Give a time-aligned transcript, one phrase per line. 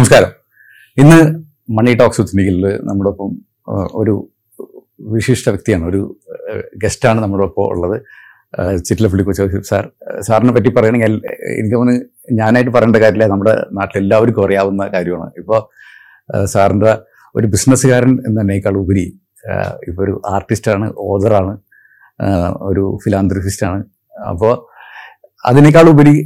[0.00, 0.30] നമസ്കാരം.
[1.00, 1.16] ഇന്ന്
[1.76, 3.32] മണി talks with നിഖിലിൽ നമ്മുടെ ഒപ്പം
[4.00, 4.14] ഒരു
[5.14, 6.00] വിശിഷ്ട വ്യക്തിയാണ് ഒരു
[6.82, 7.96] ഗസ്റ്റാണ് നമ്മുടെ ഒപ്പം ഉള്ളത്
[8.86, 9.84] ചിറ്റിലപ്പള്ളി കൊച്ചു സാർ.
[10.28, 11.14] സാറിനെ പറ്റി പറയുകയാണെങ്കിൽ
[11.58, 12.06] എനിക്ക് തോന്നുന്നു
[12.40, 13.28] ഞാനായിട്ട് പറയേണ്ട കാര്യമില്ല.
[13.34, 15.30] നമ്മുടെ നാട്ടിൽ എല്ലാവർക്കും അറിയാവുന്ന കാര്യമാണ്.
[15.42, 15.60] ഇപ്പോൾ
[16.54, 16.94] സാറിന്റെ
[17.34, 19.06] ഒരു ബിസിനസ്സുകാരൻ എന്നതിനേക്കാൾ ഉപരി
[19.90, 21.54] ഇപ്പോൾ ഒരു ആർട്ടിസ്റ്റാണ് ഓതറാണ്
[22.70, 23.80] ഒരു ഫിലാന്ത്രിസ്റ്റാണ്
[24.32, 24.54] അപ്പോൾ
[25.52, 26.16] അതിനേക്കാൾ ഉപരി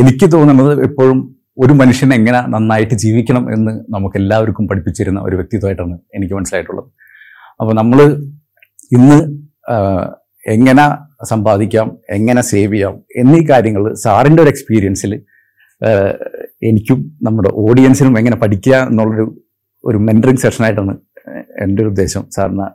[0.00, 1.20] എനിക്ക് തോന്നുന്നത് എപ്പോഴും
[1.58, 6.88] ഒരു മനുഷ്യൻ എങ്ങനെ നന്നായിട്ട് ജീവിക്കണം എന്ന് നമുക്ക് എല്ലാവർക്കും പഠിപ്പിച്ചിരുന്ന ഒരു വ്യക്തിത്വമായിട്ടാണ് എനിക്ക് മനസ്സിലായിട്ടുള്ളത്.
[7.60, 8.00] അപ്പോൾ നമ്മൾ
[8.96, 9.18] ഇന്ന്
[10.46, 10.84] എങ്ങനെ
[11.24, 15.12] സമ്പാദിക്കാം എങ്ങനെ സേവ് ചെയ്യാം എന്നീ കാര്യങ്ങൾ സാറിന്റെ ഒരു എക്സ്പീരിയൻസിൽ
[16.68, 19.26] എനിക്കും നമ്മുടെ ഓഡിയൻസിനും എങ്ങനെ പഠിക്കുക എന്നുള്ളൊരു
[19.84, 20.94] ഒരു മെന്ററിങ് സെഷനായിട്ടാണ്
[21.62, 22.66] എന്റെ ഒരു ഉദ്ദേശം സാറിനെ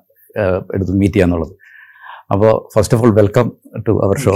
[0.76, 1.54] എടുത്ത് മീറ്റ് ചെയ്യാന്നുള്ളത്
[2.34, 3.48] അപ്പോൾ first of all welcome
[3.88, 4.34] to our show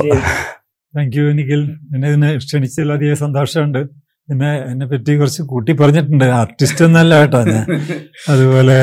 [0.93, 1.61] thank you Nikhil
[1.95, 3.81] എന്നെ ഇതിനെ ക്ഷണിച്ചതിൽ അധികം സന്തോഷമുണ്ട്.
[4.29, 6.25] പിന്നെ എന്നെ പറ്റി കുറച്ച് കൂട്ടി പറഞ്ഞിട്ടുണ്ട്.
[6.39, 7.65] ആർട്ടിസ്റ്റ് എന്നല്ല കേട്ടോ ഞാൻ.
[8.31, 8.79] അതുപോലെ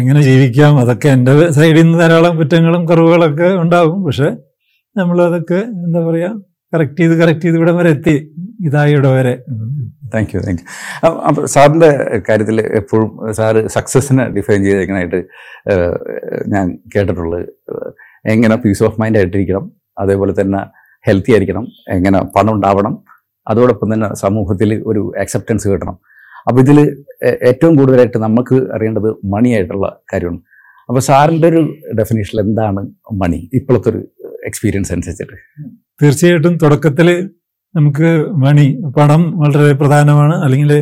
[0.00, 3.98] എങ്ങനെ ജീവിക്കാം അതൊക്കെ എന്റെ സൈഡിൽ നിന്ന് ധാരാളം കുറ്റങ്ങളും കുറവുകളൊക്കെ ഉണ്ടാവും.
[4.06, 4.28] പക്ഷെ
[4.96, 6.30] നമ്മളതൊക്കെ എന്താ പറയുക
[6.72, 8.14] കറക്റ്റ് ചെയ്ത് കറക്റ്റ് ചെയ്ത് ഇവിടെ വരെ എത്തി.
[8.66, 9.34] ഇതായി ഇവിടെ വരെ.
[10.14, 10.66] താങ്ക് യു താങ്ക് യു
[11.28, 11.90] അപ്പോൾ സാറിന്റെ
[12.28, 15.20] കാര്യത്തിൽ എപ്പോഴും സാറ് സക്സസ്സിനെ ഡിഫൈൻ ചെയ്തേക്കാനായിട്ട്
[16.54, 17.40] ഞാൻ കേട്ടിട്ടുള്ളത്
[18.34, 19.64] എങ്ങനെ പീസ് ഓഫ് മൈൻഡ് ആയിട്ടിരിക്കണം
[19.98, 20.60] അതേപോലെ തന്നെ
[21.06, 21.64] ഹെൽത്തി ആയിരിക്കണം
[21.96, 22.94] എങ്ങനെ പണം ഉണ്ടാവണം
[23.50, 25.96] അതോടൊപ്പം തന്നെ സമൂഹത്തിൽ ഒരു അക്സെപ്റ്റൻസ് കിട്ടണം.
[26.48, 26.78] അപ്പോൾ ഇതിൽ
[27.50, 30.40] ഏറ്റവും കൂടുതലായിട്ട് നമുക്ക് അറിയേണ്ടത് മണി ആയിട്ടുള്ള കാര്യമാണ്.
[30.88, 31.60] അപ്പോൾ സാറിന്റെ ഒരു
[31.98, 32.82] ഡെഫിനേഷനിൽ എന്താണ്
[33.22, 34.00] മണി ഇപ്പോഴത്തെ ഒരു
[34.48, 35.36] എക്സ്പീരിയൻസ് അനുസരിച്ചിട്ട്.
[36.02, 37.08] തീർച്ചയായിട്ടും തുടക്കത്തിൽ
[37.74, 38.08] നമുക്ക്
[38.44, 40.34] മണി പണം വളരെ പ്രധാനമാണ്.
[40.44, 40.72] അല്ലെങ്കിൽ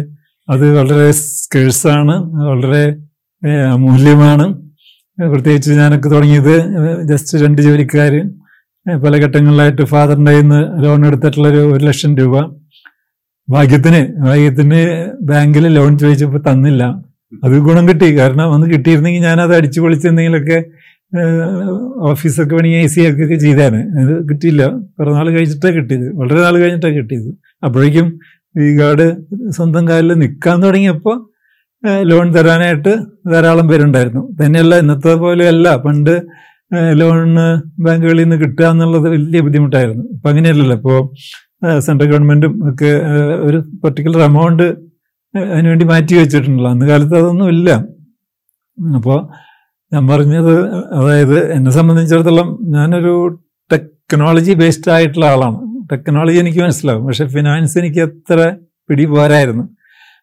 [0.49, 2.15] അത് വളരെ സ്കേഴ്സാണ്
[2.51, 2.85] വളരെ
[3.43, 4.47] മൂല്യമാണ് അമൂല്യമാണ്.
[5.19, 6.55] പ്രത്യേകിച്ച് ഞാനൊക്കെ തുടങ്ങിയത്
[7.11, 8.15] ജസ്റ്റ് രണ്ട് ജോലിക്കാർ
[8.87, 12.35] പല ഘട്ടങ്ങളിലായിട്ട് ഫാദറിന്റെ നിന്ന് ലോൺ എടുത്തിട്ടുള്ളൊരു ഒരു ലക്ഷം രൂപ.
[13.49, 14.81] ഭാഗ്യത്തിന് ഭാഗ്യത്തിന്
[15.23, 16.83] ബാങ്കിൽ ലോൺ ചോദിച്ചപ്പോൾ തന്നില്ല.
[17.45, 18.19] അത് ഗുണം കിട്ടി.
[18.19, 20.59] കാരണം അന്ന് കിട്ടിയിരുന്നെങ്കിൽ ഞാനത് അടിച്ചു പൊളിച്ച് എന്തെങ്കിലുമൊക്കെ
[21.13, 21.47] ഏഹ്,
[22.09, 23.81] ഓഫീസൊക്കെ പണി എ സി ഒക്കെ ചെയ്തേനെ.
[24.01, 24.65] അത് കിട്ടിയില്ല.
[24.97, 26.07] കുറേ നാൾ കഴിച്ചിട്ടാണ് കിട്ടിയത്.
[26.17, 27.31] വളരെ നാൾ കഴിഞ്ഞിട്ടാണ് കിട്ടിയത്.
[27.65, 28.07] അപ്പോഴേക്കും
[28.55, 29.07] ഈ ഗാർഡ്
[29.51, 31.17] സ്വന്തം കാലിൽ നിൽക്കാൻ തുടങ്ങിയപ്പോൾ
[32.03, 32.93] ലോൺ തരാനായിട്ട്
[33.33, 34.23] ധാരാളം പേരുണ്ടായിരുന്നു.
[34.41, 35.77] തന്നെയല്ല ഇന്നത്തെ പോലെയല്ല.
[35.77, 36.15] പണ്ട്
[36.73, 37.37] ലോൺ
[37.81, 40.05] ബാങ്കുകളിൽ നിന്ന് കിട്ടുക എന്നുള്ളത് വലിയ ബുദ്ധിമുട്ടായിരുന്നു.
[40.13, 40.77] ഇപ്പം അങ്ങനെയല്ലല്ലോ.
[40.77, 40.99] ഇപ്പോൾ
[41.79, 42.91] സെൻട്രൽ ഗവൺമെന്റും ഒക്കെ
[43.43, 44.63] ഒരു പെർട്ടിക്കുലർ എമൗണ്ട്
[45.39, 46.71] അതിനുവേണ്ടി മാറ്റി വെച്ചിട്ടുണ്ടല്ലോ.
[46.71, 47.71] അന്ന് കാലത്ത് അതൊന്നും ഇല്ല.
[48.95, 49.19] അപ്പോൾ
[49.95, 53.41] ഞാൻ പറഞ്ഞത് അതായത് എന്നെ സംബന്ധിച്ചിടത്തോളം ഞാനൊരു
[53.73, 55.59] ടെക്നോളജി ബേസ്ഡ് ആയിട്ടുള്ള ആളാണ്.
[55.93, 57.07] ടെക്നോളജി എനിക്ക് മനസ്സിലാവും.
[57.07, 58.57] പക്ഷെ ഫിനാൻസ് എനിക്ക് അത്ര
[58.89, 59.65] പിടി പോരായിരുന്നു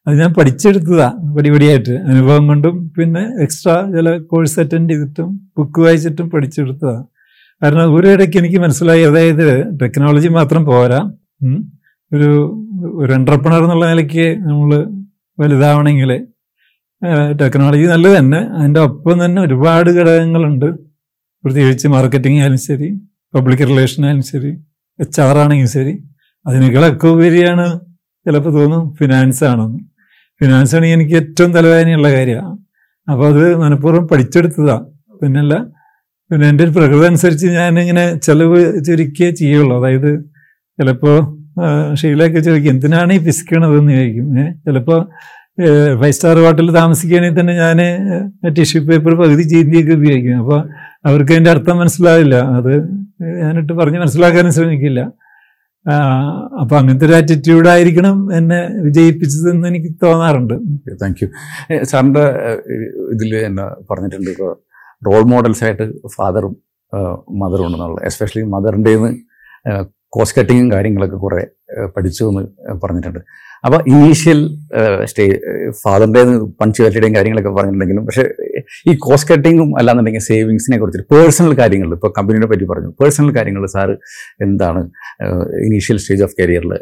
[0.07, 1.93] അത് ഞാൻ പഠിച്ചെടുത്തതാ പടിപടിയായിട്ട്.
[2.11, 6.95] അനുഭവം കൊണ്ടും പിന്നെ എക്സ്ട്രാ ചില കോഴ്സ് അറ്റൻഡ് ചെയ്തിട്ടും ബുക്ക് വായിച്ചിട്ടും പഠിച്ചെടുത്തതാ.
[7.61, 9.47] കാരണം ഒരു ഇടയ്ക്ക് എനിക്ക് മനസ്സിലായി അതായത്
[9.81, 10.99] ടെക്നോളജി മാത്രം പോരാ.
[12.11, 12.29] ഒരു
[13.01, 14.71] ഒരു എന്റർപ്രണർ എന്നുള്ള നിലയ്ക്ക് നമ്മൾ
[15.37, 16.11] വലുതാവണമെങ്കിൽ
[17.41, 18.39] ടെക്നോളജി നല്ലത് തന്നെ.
[18.57, 20.69] അതിന്റെ ഒപ്പം തന്നെ ഒരുപാട് ഘടകങ്ങളുണ്ട്.
[21.43, 22.89] പ്രത്യേകിച്ച് മാർക്കറ്റിംഗ് ആയാലും ശരി
[23.35, 24.51] പബ്ലിക് റിലേഷൻ ആയാലും ശരി
[24.99, 25.93] എച്ച് ആർ ആണെങ്കിലും ശരി.
[26.45, 27.65] അതിനേക്കാളൊക്കെ ഉപരിയാണ്
[28.25, 29.79] ചിലപ്പോൾ തോന്നും ഫിനാൻസ് ആണെന്ന്.
[30.41, 32.57] ഫിനാൻസ് ആണ് എനിക്ക് ഏറ്റവും തലവേദനയുള്ള കാര്യമാണ്.
[33.11, 34.85] അപ്പോൾ അത് മനഃപൂർവം പഠിച്ചെടുത്തതാണ്
[35.21, 35.53] പിന്നല്ല
[36.31, 39.75] പിന്നെ എന്റെ ഒരു പ്രകൃതി അനുസരിച്ച് ഞാനിങ്ങനെ ചിലവ് ചുരുക്കിയേ ചെയ്യുള്ളൂ.
[39.79, 40.11] അതായത്
[40.79, 41.17] ചിലപ്പോൾ
[41.95, 44.27] ഷീലൊക്കെ ചോദിക്കും എന്തിനാണ് ഈ പിസിക്കണതെന്ന് ചോദിക്കും.
[44.65, 44.97] ചിലപ്പോ
[45.57, 47.79] ചിലപ്പോൾ ഫൈവ് സ്റ്റാർ ഹോട്ടലിൽ താമസിക്കുകയാണെങ്കിൽ തന്നെ ഞാൻ
[48.53, 50.39] ടിഷ്യൂ പേപ്പർ പകുതി ചീന്തിയൊക്കെ ഉപയോഗിക്കും.
[50.43, 50.59] അപ്പോൾ
[51.05, 52.35] അവർക്ക് അതിന്റെ അർത്ഥം മനസ്സിലാവില്ല.
[52.35, 52.73] അത്
[53.43, 55.01] ഞാനിട്ട് പറഞ്ഞ് മനസ്സിലാക്കാനും ശ്രമിക്കില്ല.
[56.61, 60.53] അപ്പോൾ അങ്ങനത്തെ ഒരു ആറ്റിറ്റ്യൂഡായിരിക്കണം എന്നെ വിജയിപ്പിച്ചതെന്ന് എനിക്ക് തോന്നാറുണ്ട്.
[61.01, 61.27] താങ്ക് യു
[61.83, 62.23] സാറിന്റെ
[63.13, 64.51] ഇതിൽ എന്നെ പറഞ്ഞിട്ടുണ്ട് ഇപ്പോൾ
[65.07, 66.53] റോൾ മോഡൽസ് ആയിട്ട് ഫാദറും
[67.41, 68.93] മദറും ഉണ്ടെന്നുള്ളത് എസ്പെഷ്യലി മദറിന്റെ
[70.09, 71.43] കോസ്റ്റ് കട്ടിങ്ങും കാര്യങ്ങളൊക്കെ കുറേ
[71.95, 72.43] പഠിച്ചു എന്ന്
[72.83, 73.21] പറഞ്ഞിട്ടുണ്ട്.
[73.65, 74.57] അപ്പോൾ ഇനീഷ്യൽ
[75.03, 75.39] സ്റ്റേ
[75.83, 76.21] ഫാദറിന്റെ
[76.61, 78.25] പഞ്ച്വാലിറ്റിയുടെയും കാര്യങ്ങളൊക്കെ പറഞ്ഞിട്ടുണ്ടെങ്കിലും പക്ഷേ
[78.89, 82.89] ഈ കോസ്റ്റ് കട്ടിങ്ങും അല്ലാന്നുണ്ടെങ്കിൽ സേവിങ്സിനെ കുറിച്ചിട്ട് പേഴ്സണൽ കാര്യങ്ങൾ ഇപ്പോൾ കമ്പനിയെ പറ്റി പറഞ്ഞു.
[83.01, 83.97] പേഴ്സണൽ കാര്യങ്ങൾ സാറ്
[84.41, 84.89] എന്താണ്
[85.67, 86.73] ഇനീഷ്യൽ സ്റ്റേജ് ഓഫ് കരിയറിൽ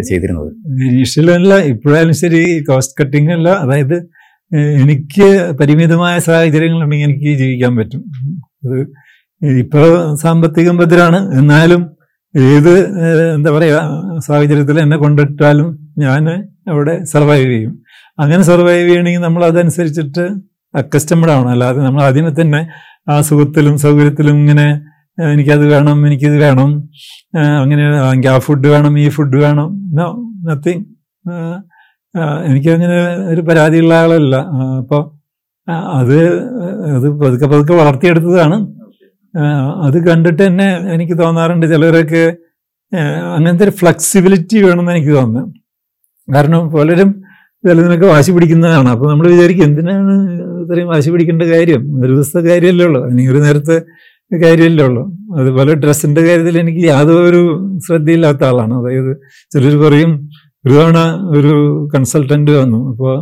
[0.00, 0.50] ചെയ്തിരുന്നത്?
[0.88, 3.48] ഇനീഷ്യലല്ല ഇപ്പോഴായാലും ശരി കോസ്റ്റ് കട്ടിംഗ് അല്ല.
[3.48, 3.96] അതായത്
[4.52, 8.02] എനിക്ക് പരിമിതമായ സാഹചര്യങ്ങളുണ്ടെങ്കിൽ എനിക്ക് ജീവിക്കാൻ പറ്റും.
[8.64, 8.78] അത്
[9.42, 11.90] ഇപ്പോൾ സാമ്പത്തികം ഭദ്രമാണ് എന്നാലും
[12.36, 12.74] ഏത്
[13.34, 13.78] എന്താ പറയുക
[14.18, 16.24] സാഹചര്യത്തിൽ എന്നെ കൊണ്ടിട്ടാലും ഞാൻ
[16.68, 17.72] അവിടെ സർവൈവ് ചെയ്യും.
[18.20, 20.24] അങ്ങനെ സർവൈവ് ചെയ്യണമെങ്കിൽ നമ്മൾ അതനുസരിച്ചിട്ട്
[20.74, 22.60] അക്കസ്റ്റമഡ് ആവണം അല്ലാതെ നമ്മൾ അതിനെ തന്നെ
[23.10, 24.66] ആ സുഖത്തിലും സൗകര്യത്തിലും ഇങ്ങനെ
[25.32, 26.70] എനിക്കത് വേണം എനിക്കിത് വേണം
[27.62, 29.68] അങ്ങനെ എനിക്ക് ആ ഫുഡ് വേണം ഈ ഫുഡ് വേണം.
[29.98, 30.06] നോ
[30.48, 30.84] നത്തിങ്
[32.48, 32.96] എനിക്കങ്ങനെ
[33.32, 34.36] ഒരു പരാതിയുള്ള ആളല്ല.
[34.80, 35.02] അപ്പോൾ
[36.00, 36.18] അത്
[36.96, 38.56] അത് പതുക്കെ പതുക്കെ വളർത്തിയെടുത്തതാണ്.
[39.86, 42.24] അത് കണ്ടിട്ട് തന്നെ എനിക്ക് തോന്നാറുണ്ട് ചിലരൊക്കെ
[43.36, 45.52] അങ്ങനത്തെ ഒരു ഫ്ലെക്സിബിലിറ്റി വേണമെന്ന് എനിക്ക് തോന്നുന്നു.
[46.28, 47.10] കാരണം പലരും
[47.64, 48.88] ചിലതിനൊക്കെ വാശി പിടിക്കുന്നതാണ്.
[48.88, 50.14] അപ്പോൾ നമ്മൾ വിചാരിക്കും എന്തിനാണ്
[50.62, 51.82] ഇത്രയും വാശി പിടിക്കേണ്ട കാര്യം?
[51.98, 53.04] ഒരു ദിവസത്തെ കാര്യമല്ലേ ഉള്ളൂ.
[53.04, 53.76] അല്ലെങ്കിൽ ഒരു നേരത്തെ
[54.44, 55.02] കാര്യമല്ലേ ഉള്ളൂ.
[55.38, 57.42] അതുപോലെ ഡ്രസ്സിന്റെ കാര്യത്തിൽ എനിക്ക് യാതൊരു
[57.78, 58.74] ശ്രദ്ധയില്ലാത്ത ആളാണ്.
[58.74, 59.16] അതായത്
[59.52, 60.12] ചിലർ പറയും
[60.66, 60.98] ഒരു തവണ
[61.36, 61.52] ഒരു
[61.94, 62.90] കൺസൾട്ടന്റ് വന്നു.
[62.90, 63.14] അപ്പോൾ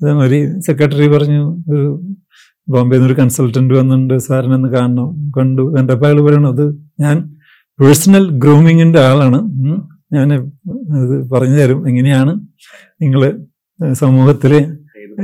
[0.00, 1.42] അതേമാതിരി സെക്രട്ടറി പറഞ്ഞു
[1.72, 2.00] ഒരു
[2.68, 5.08] ബോംബെയിൽ നിന്ന് ഒരു കൺസൾട്ടന്റ് വന്നിട്ടുണ്ട് സാറിനൊന്ന് കാണണം
[5.38, 5.62] കണ്ടു.
[5.76, 6.64] കണ്ടപ്പോൾ അയാൾ പറയണത്
[7.00, 7.16] ഞാൻ
[7.80, 9.38] പേഴ്സണൽ ഗ്രൂമിങ്ങിന്റെ ആളാണ്.
[10.12, 10.28] ഞാൻ
[11.32, 11.88] പറഞ്ഞു തരും.
[11.88, 12.32] എങ്ങനെയാണ്
[13.02, 13.22] നിങ്ങൾ
[13.92, 14.52] സമൂഹത്തിൽ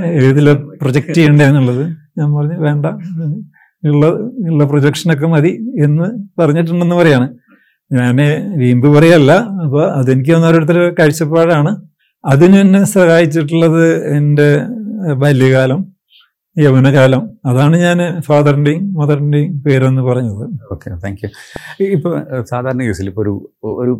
[0.04, 1.84] ഏതിലെ പ്രൊജക്റ്റ് ചെയ്യേണ്ടതെന്നുള്ളത്
[2.18, 2.86] ഞാൻ പറഞ്ഞു വേണ്ട.
[3.88, 4.06] ഉള്ള
[4.50, 5.52] ഉള്ള പ്രൊജക്ഷനൊക്കെ മതി
[5.84, 6.06] എന്ന്
[6.40, 7.28] പറഞ്ഞിട്ടുണ്ടെന്ന് പറയാണ്.
[7.92, 8.16] ഞാൻ
[8.58, 9.32] വീമ്പ് പറയല്ല.
[9.64, 11.82] അപ്പോൾ അതെനിക്ക് വന്ന ഓരോരുത്തരുടെ കാഴ്ചപ്പാടാണ്.
[12.24, 14.48] അതിന് എന്നെ സഹായിച്ചിട്ടുള്ളത് എന്റെ
[15.12, 15.97] ബാല്യകാലം.
[16.56, 17.22] യൗവനകാലം.
[17.50, 20.44] അതാണ് ഞാൻ ഫാദറിന്റെയും മദറിന്റെയും പേരെന്ന് പറഞ്ഞത്.
[20.74, 21.28] ഓക്കെ താങ്ക് യു
[21.96, 22.14] ഇപ്പോൾ
[22.50, 23.34] സാധാരണ കേസിൽ ഇപ്പോൾ ഒരു
[23.82, 23.92] ഒരു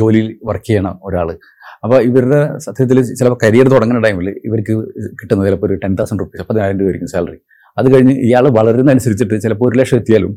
[0.00, 1.28] ജോലിയിൽ വർക്ക് ചെയ്യണം ഒരാൾ
[1.84, 4.74] അപ്പോൾ ഇവരുടെ സത്യത്തിൽ ചിലപ്പോൾ കരിയർ തുടങ്ങുന്ന ടൈമിൽ ഇവർക്ക്
[5.20, 7.38] കിട്ടുന്നത് ചിലപ്പോൾ ഒരു ടെൻ തൗസൻഡ് റുപ്പീസ് പതിനായിരം രൂപ ആയിരിക്കും സാലറി
[7.76, 10.32] അത് കഴിഞ്ഞ് ഇയാൾ വളരുന്നതനുസരിച്ചിട്ട് ചിലപ്പോൾ ഒരു ലക്ഷം എത്തിയാലും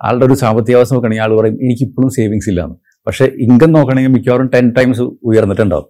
[0.00, 2.76] ആളുടെ ഒരു സാമ്പത്തിക അവസ്ഥ നോക്കുകയാണെങ്കിൽ ആൾ പറയും എനിക്ക് ഇപ്പോഴും സേവിങ്സ് ഇല്ലാന്ന്.
[3.06, 5.88] പക്ഷേ ഇൻകം നോക്കണമെങ്കിൽ മിക്കവാറും ടെൻ ടൈംസ് ഉയർന്നിട്ടുണ്ടാവും.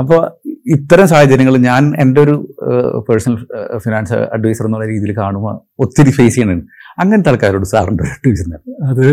[0.00, 0.20] അപ്പോൾ
[0.66, 2.34] ഇത്തരം സാഹചര്യങ്ങൾ ഞാൻ എന്റെ ഒരു
[3.06, 3.36] പേഴ്സണൽ
[3.84, 5.54] ഫിനാൻസ് അഡ്വൈസർ എന്നുള്ള രീതിയിൽ കാണുമ്പോൾ
[5.84, 6.66] ഒത്തിരി ഫേസ് ചെയ്യുന്നുണ്ട്.
[7.02, 9.06] അങ്ങനത്തെ ആൾക്കാരോട് സാറിന്റെ അഡ്വൈസ് എന്താണ് അത്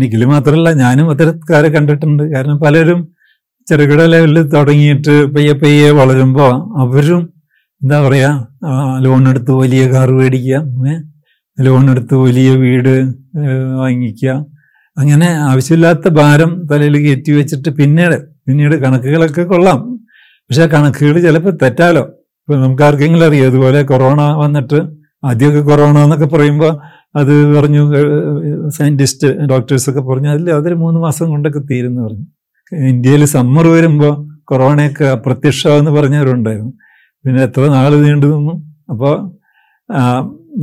[0.00, 2.24] നിഖിൽ മാത്രമല്ല ഞാനും അത്തരക്കാരെ കണ്ടിട്ടുണ്ട്.
[2.34, 3.00] കാരണം പലരും
[3.66, 6.52] ചെറുകിട ലെവലിൽ തുടങ്ങിയിട്ട് പയ്യെ പയ്യെ വളരുമ്പോൾ
[6.84, 7.22] അവരും
[7.82, 10.60] എന്താ പറയുക ലോൺ എടുത്ത് വലിയ കാർ മേടിക്കുക
[11.58, 12.94] ലോൺ എടുത്ത് വലിയ വീട്
[13.80, 14.30] വാങ്ങിക്കുക.
[14.96, 18.16] അങ്ങനെ ആവശ്യമില്ലാത്ത ഭാരം തലയിൽ കയറ്റി വെച്ചിട്ട് പിന്നീട്
[18.46, 19.80] പിന്നീട് കണക്കുകളൊക്കെ കൊള്ളാം.
[20.50, 22.00] പക്ഷെ കണക്കുകൾ ചിലപ്പോൾ തെറ്റാലോ?
[22.42, 24.78] ഇപ്പൊ നമുക്ക് ആർക്കെങ്കിലും അറിയാം അതുപോലെ കൊറോണ വന്നിട്ട്
[25.24, 26.72] ആദ്യമൊക്കെ കൊറോണ എന്നൊക്കെ പറയുമ്പോൾ
[27.16, 27.82] അത് പറഞ്ഞു
[28.68, 32.26] സയന്റിസ്റ്റ് ഡോക്ടേഴ്സ് ഒക്കെ പറഞ്ഞു അതിൽ അതൊരു മൂന്ന് മാസം കൊണ്ടൊക്കെ തീരുന്നു പറഞ്ഞു.
[32.72, 34.12] ഇന്ത്യയിൽ സമ്മർ വരുമ്പോൾ
[34.44, 36.72] കൊറോണയൊക്കെ അപ്രത്യക്ഷമെന്ന് പറഞ്ഞവരുണ്ടായിരുന്നു.
[37.24, 38.54] പിന്നെ എത്ര നാൾ നീണ്ടു നിന്നു.
[38.90, 39.14] അപ്പോൾ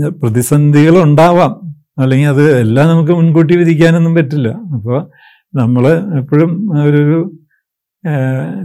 [0.10, 1.54] പ്രതിസന്ധികൾ ഉണ്ടാവാം.
[2.00, 4.50] അല്ലെങ്കിൽ അത് എല്ലാം നമുക്ക് മുൻകൂട്ടി വിധിക്കാനൊന്നും പറ്റില്ല.
[4.50, 5.08] അപ്പോൾ
[5.56, 5.84] നമ്മൾ
[6.20, 6.52] എപ്പോഴും
[6.84, 7.02] ഒരു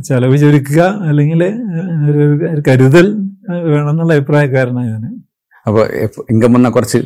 [0.04, 1.44] ചെലവ് ചുരുക്കുക അല്ലെങ്കിൽ
[2.10, 5.22] ഒരു വേണം എന്നുള്ള വേണമെന്നുള്ള അഭിപ്രായക്കാരനാണ് ഞാൻ
[5.66, 5.88] അപ്പോൾ
[6.30, 6.98] ഇൻകം വന്ന കുറച്ച്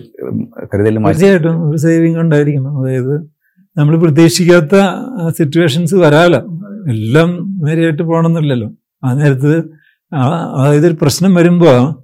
[0.75, 2.81] കരുതൽ തീർച്ചയായിട്ടും ഒരു സേവിങ് ഉണ്ടായിരിക്കണം.
[2.81, 3.15] അതായത്
[3.79, 4.75] നമ്മൾ പ്രതീക്ഷിക്കാത്ത
[5.29, 6.38] സിറ്റുവേഷൻസ് വരാലോ.
[6.88, 8.73] എല്ലാം നേരെയായിട്ട് പോകണമെന്നില്ലല്ലോ
[9.05, 9.62] ആ നേരത്ത്
[10.56, 11.94] അതായത് ഒരു പ്രശ്നം വരുമ്പോൾ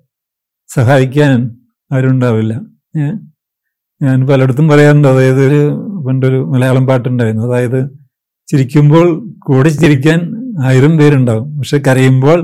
[0.68, 1.56] സഹായിക്കാൻ
[1.92, 2.60] ആരുണ്ടാവില്ല.
[4.02, 5.08] ഞാൻ പലയിടത്തും പറയാറുണ്ട്.
[5.08, 5.60] അതായത് ഒരു
[6.06, 7.44] പണ്ടൊരു മലയാളം പാട്ടുണ്ടായിരുന്നു.
[7.46, 8.05] അതായത്
[8.48, 9.06] ചിരിക്കുമ്പോൾ
[9.38, 10.20] കൂടെ ചിരിക്കാൻ
[10.64, 11.46] ആയിരം പേരുണ്ടാവും.
[11.58, 12.38] പക്ഷെ കരയുമ്പോൾ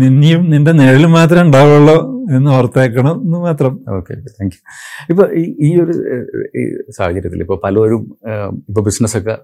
[0.00, 1.96] നിന്നെയും നിന്റെ നിഴൽ മാത്രമേ ഉണ്ടാവുള്ളൂ
[2.30, 3.72] എന്ന് ഓർത്തേക്കണം എന്ന് മാത്രം.
[3.88, 4.60] ഓക്കെ താങ്ക് യു
[5.10, 5.26] ഇപ്പോൾ
[5.66, 5.94] ഈ ഒരു
[6.90, 8.04] സാഹചര്യത്തിൽ ഇപ്പോൾ പലരും
[8.68, 9.34] ഇപ്പോൾ ബിസിനസ്സൊക്കെ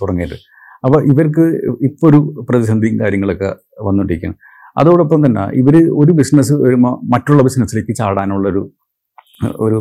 [0.00, 0.38] തുടങ്ങിയിട്ട്
[0.84, 1.44] അപ്പോൾ ഇവർക്ക്
[1.88, 3.50] ഇപ്പോൾ ഒരു പ്രതിസന്ധിയും കാര്യങ്ങളൊക്കെ
[3.80, 4.36] വന്നുകൊണ്ടിരിക്കുകയാണ്
[4.80, 8.62] അതോടൊപ്പം തന്നെ ഇവർ ഒരു ബിസിനസ് വരുമ്പോൾ മറ്റുള്ള ബിസിനസ്സിലേക്ക് ചാടാനുള്ളൊരു
[9.46, 9.78] ഒരു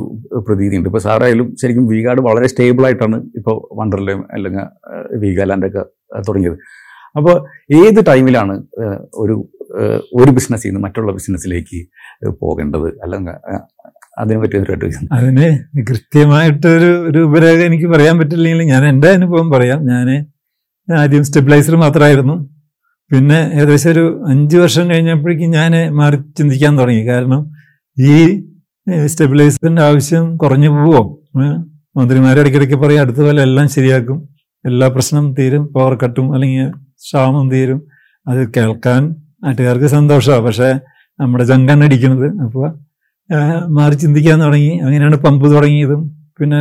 [0.48, 0.90] പ്രതീതിയുണ്ട്.
[0.90, 4.66] ഇപ്പോൾ സാറായാലും ശരിക്കും വീഗാർഡ് വളരെ സ്റ്റേബിളായിട്ടാണ് ഇപ്പോൾ വണ്ടർലയും അല്ലെങ്കിൽ
[5.20, 5.84] വീഗാലാൻഡൊക്കെ
[6.28, 6.58] തുടങ്ങിയത്.
[7.18, 7.36] അപ്പോൾ
[7.76, 8.64] ഏത് ടൈമിലാണ്
[9.14, 9.36] ഒരു
[10.14, 11.80] ഒരു ബിസിനസ്സിൽ നിന്ന് മറ്റുള്ള ബിസിനസ്സിലേക്ക്
[12.42, 12.88] പോകേണ്ടത്?
[13.04, 13.36] അല്ലെങ്കിൽ
[14.18, 14.58] അതിനെ പറ്റി
[15.18, 19.86] അതിന് കൃത്യമായിട്ടൊരു രൂപരേഖ എനിക്ക് പറയാൻ പറ്റില്ലെങ്കിൽ ഞാൻ എന്റെ അനുഭവം പറയാം.
[19.86, 20.08] ഞാൻ
[20.88, 22.50] ആദ്യം സ്റ്റെബിലൈസർ മാത്രമായിരുന്നു.
[23.12, 27.04] പിന്നെ ഏകദേശം ഒരു അഞ്ച് വർഷം കഴിഞ്ഞപ്പോഴേക്കും ഞാൻ മാറി ചിന്തിക്കാൻ തുടങ്ങി.
[27.08, 27.52] കാരണം
[27.98, 28.16] ഈ
[29.06, 31.20] സ്റ്റെബിലൈസറിന്റെ ആവശ്യം കുറഞ്ഞു പോവോ?
[31.98, 34.30] മന്ത്രിമാരെ ഇടയ്ക്കിടയ്ക്ക് പറയും അടുത്ത പോലെ എല്ലാം ശരിയാക്കും.
[34.66, 36.70] എല്ലാ പ്രശ്നം തീരും പവർ കട്ടും അല്ലെങ്കിൽ
[37.06, 37.82] ക്ഷാമം തീരും.
[38.28, 40.70] അത് കേൾക്കാൻ നാട്ടുകാർക്ക് സന്തോഷമാണ് പക്ഷേ
[41.22, 42.28] നമ്മുടെ ചങ്കാണ് അടിക്കുന്നത്.
[42.46, 42.68] അപ്പോൾ
[43.70, 44.78] മാറി ചിന്തിക്കാൻ തുടങ്ങി.
[44.78, 46.02] അങ്ങനെയാണ് പമ്പ് തുടങ്ങിയതും.
[46.40, 46.60] പിന്നെ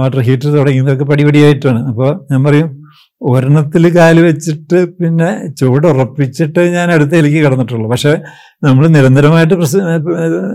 [0.00, 1.80] വാട്ടർ ഹീറ്റർ തുടങ്ങിയതൊക്കെ പടിപടിയായിട്ടാണ്.
[1.88, 2.83] അപ്പോൾ ഞാൻ പറയും
[3.24, 7.90] ഒരെണ്ണത്തിൽ കാൽ വെച്ചിട്ട് പിന്നെ ചുവട് ഉറപ്പിച്ചിട്ട് ഞാൻ അടുത്തേക്ക് കടന്നിട്ടുള്ളൂ.
[7.90, 8.18] പക്ഷെ
[8.62, 9.54] നമ്മൾ നിരന്തരമായിട്ട്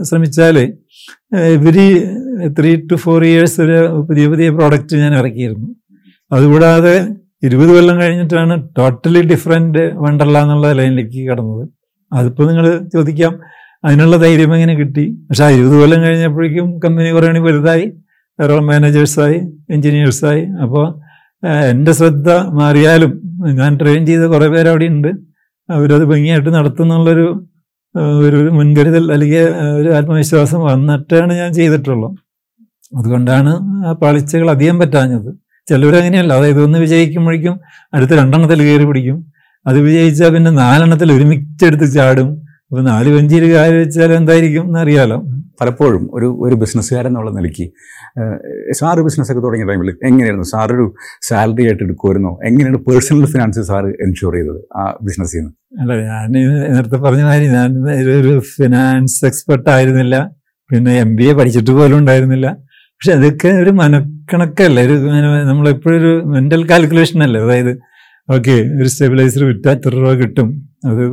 [0.02, 0.60] ശ്രമിച്ചാൽ
[1.38, 2.04] every
[2.60, 5.68] three two four years ഒരു പുതിയ പുതിയ പ്രോഡക്റ്റ് ഞാൻ ഇറക്കിയിരുന്നു.
[6.32, 7.08] അതുകൂടാതെ
[7.44, 11.70] ഇരുപത് കൊല്ലം കഴിഞ്ഞിട്ടാണ് ടോട്ടലി ഡിഫറെന്റ് വണ്ടർല എന്നുള്ള ലൈനിലേക്ക് കടന്നത്.
[12.14, 13.40] അതിപ്പോൾ നിങ്ങൾ ചോദിക്കാം
[13.86, 15.10] അതിനുള്ള ധൈര്യം എങ്ങനെ കിട്ടി?
[15.10, 17.92] പക്ഷെ ആ ഇരുപത് കൊല്ലം കഴിഞ്ഞപ്പോഴേക്കും കമ്പനി കുറേ വലുതായി.
[18.40, 21.09] ധാരാളം മാനേജേഴ്സായി എൻജിനീയേഴ്സായി അപ്പോൾ
[21.44, 22.30] എന്റെ ശ്രദ്ധ
[22.60, 23.12] മാറിയാലും
[23.60, 25.12] ഞാൻ ട്രെയിൻ ചെയ്ത കുറേ പേര് അവിടെ ഉണ്ട്
[25.70, 27.28] അവരത് ഭംഗിയായിട്ട് നടത്തുന്നുള്ളൊരു
[28.26, 29.44] ഒരു മുൻകരുതൽ അല്ലെങ്കിൽ
[29.80, 32.10] ഒരു ആത്മവിശ്വാസം വന്നിട്ടാണ് ഞാൻ ചെയ്തിട്ടുള്ളൂ.
[32.98, 33.52] അതുകൊണ്ടാണ്
[33.88, 35.30] ആ പാളിച്ചകൾ അധികം പറ്റാഞ്ഞത്.
[35.68, 37.56] ചിലവരങ്ങനെയല്ല അതായത് ഒന്ന് വിജയിക്കുമ്പോഴേക്കും
[37.94, 39.18] അടുത്ത രണ്ടെണ്ണത്തിൽ കയറി പിടിക്കും.
[39.66, 42.30] അത് വിജയിച്ചാൽ പിന്നെ നാലെണ്ണത്തിൽ ഒരുമിച്ചെടുത്ത് ചാടും.
[42.72, 43.10] അപ്പൊ നാല്
[43.56, 45.18] കാൽ വെച്ചാൽ എന്തായിരിക്കും എന്നറിയാലോ.
[45.62, 47.66] പലപ്പോഴും ഒരു ഒരു ബിസിനസ്സുകാരൻ എന്നുള്ള നിലയ്ക്ക്
[48.18, 50.46] സാർ സാറ് ബിസിനസ്സൊക്കെ തുടങ്ങിയ ടൈമിൽ എങ്ങനെയായിരുന്നു?
[50.52, 50.86] സാറൊരു
[51.28, 52.32] സാലറി ആയിട്ട് എടുക്കുമായിരുന്നോ?
[52.48, 56.30] എങ്ങനെയാണ് പേഴ്സണൽ ഫിനാൻസ് സാറ് എൻഷുർ ചെയ്തത് ആ ബിസിനസ്സിൽ നിന്ന് അല്ല ഞാൻ
[56.76, 57.72] നേരത്തെ പറഞ്ഞ മാതിരി ഞാൻ
[58.22, 60.16] ഒരു ഫിനാൻസ് എക്സ്പെർട്ട് ആയിരുന്നില്ല.
[60.70, 62.48] പിന്നെ എം ബി എ പഠിച്ചിട്ട് പോലും ഉണ്ടായിരുന്നില്ല.
[62.96, 64.82] പക്ഷെ അതൊക്കെ ഒരു മനക്കണക്കല്ലേ.
[64.88, 64.96] ഒരു
[65.52, 67.42] നമ്മളെപ്പോഴും ഒരു മെന്റൽ കാൽക്കുലേഷൻ അല്ലേ?
[67.46, 67.74] അതായത്
[68.30, 70.50] ഓക്കെ ഒരു സ്റ്റെബിലൈസർ വിറ്റാൽ എത്ര രൂപ കിട്ടും?
[70.90, 71.04] അത്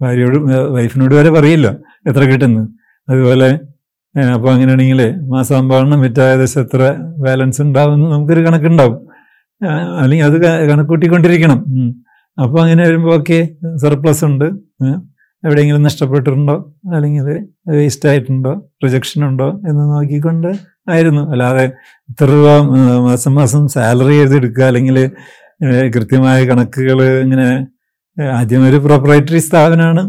[0.00, 0.38] ഭാര്യയോട്
[0.72, 1.76] വൈഫിനോട് വരെ പറയില്ല
[2.06, 2.62] എത്ര കിട്ടുന്നു.
[3.08, 3.58] അതുപോലെ
[4.34, 6.82] അപ്പോൾ അങ്ങനെയാണെങ്കിൽ മാസാമ്പാവണം വിറ്റ ഏകദേശം എത്ര
[7.18, 8.98] ബാലൻസ് ഉണ്ടാവുമെന്ന് നമുക്കൊരു കണക്കുണ്ടാവും.
[10.00, 11.60] അല്ലെങ്കിൽ അത് കണക്കൂട്ടിക്കൊണ്ടിരിക്കണം.
[12.40, 14.44] അപ്പോൾ അങ്ങനെ വരുമ്പോൾ ഓക്കെ സർപ്ലസ് ഉണ്ട്.
[15.44, 16.74] എവിടെയെങ്കിലും നഷ്ടപ്പെട്ടിട്ടുണ്ടോ?
[16.94, 17.26] അല്ലെങ്കിൽ
[17.68, 18.70] വേസ്റ്റ് ആയിട്ടുണ്ടോ?
[18.84, 19.48] റിജക്ഷൻ ഉണ്ടോ?
[19.68, 20.48] എന്ന് നോക്കിക്കൊണ്ട്
[20.90, 21.30] ആയിരുന്നു.
[21.30, 21.64] അല്ലാതെ
[22.10, 22.48] ഇത്ര രൂപ
[23.06, 25.10] മാസം മാസം സാലറി എഴുതി എടുക്കുക അല്ലെങ്കിൽ
[25.94, 27.66] കൃത്യമായ കണക്കുകൾ ഇങ്ങനെ
[28.18, 30.02] ആദ്യം ഒരു പ്രൊപ്പറേറ്ററി സ്ഥാപനമാണ്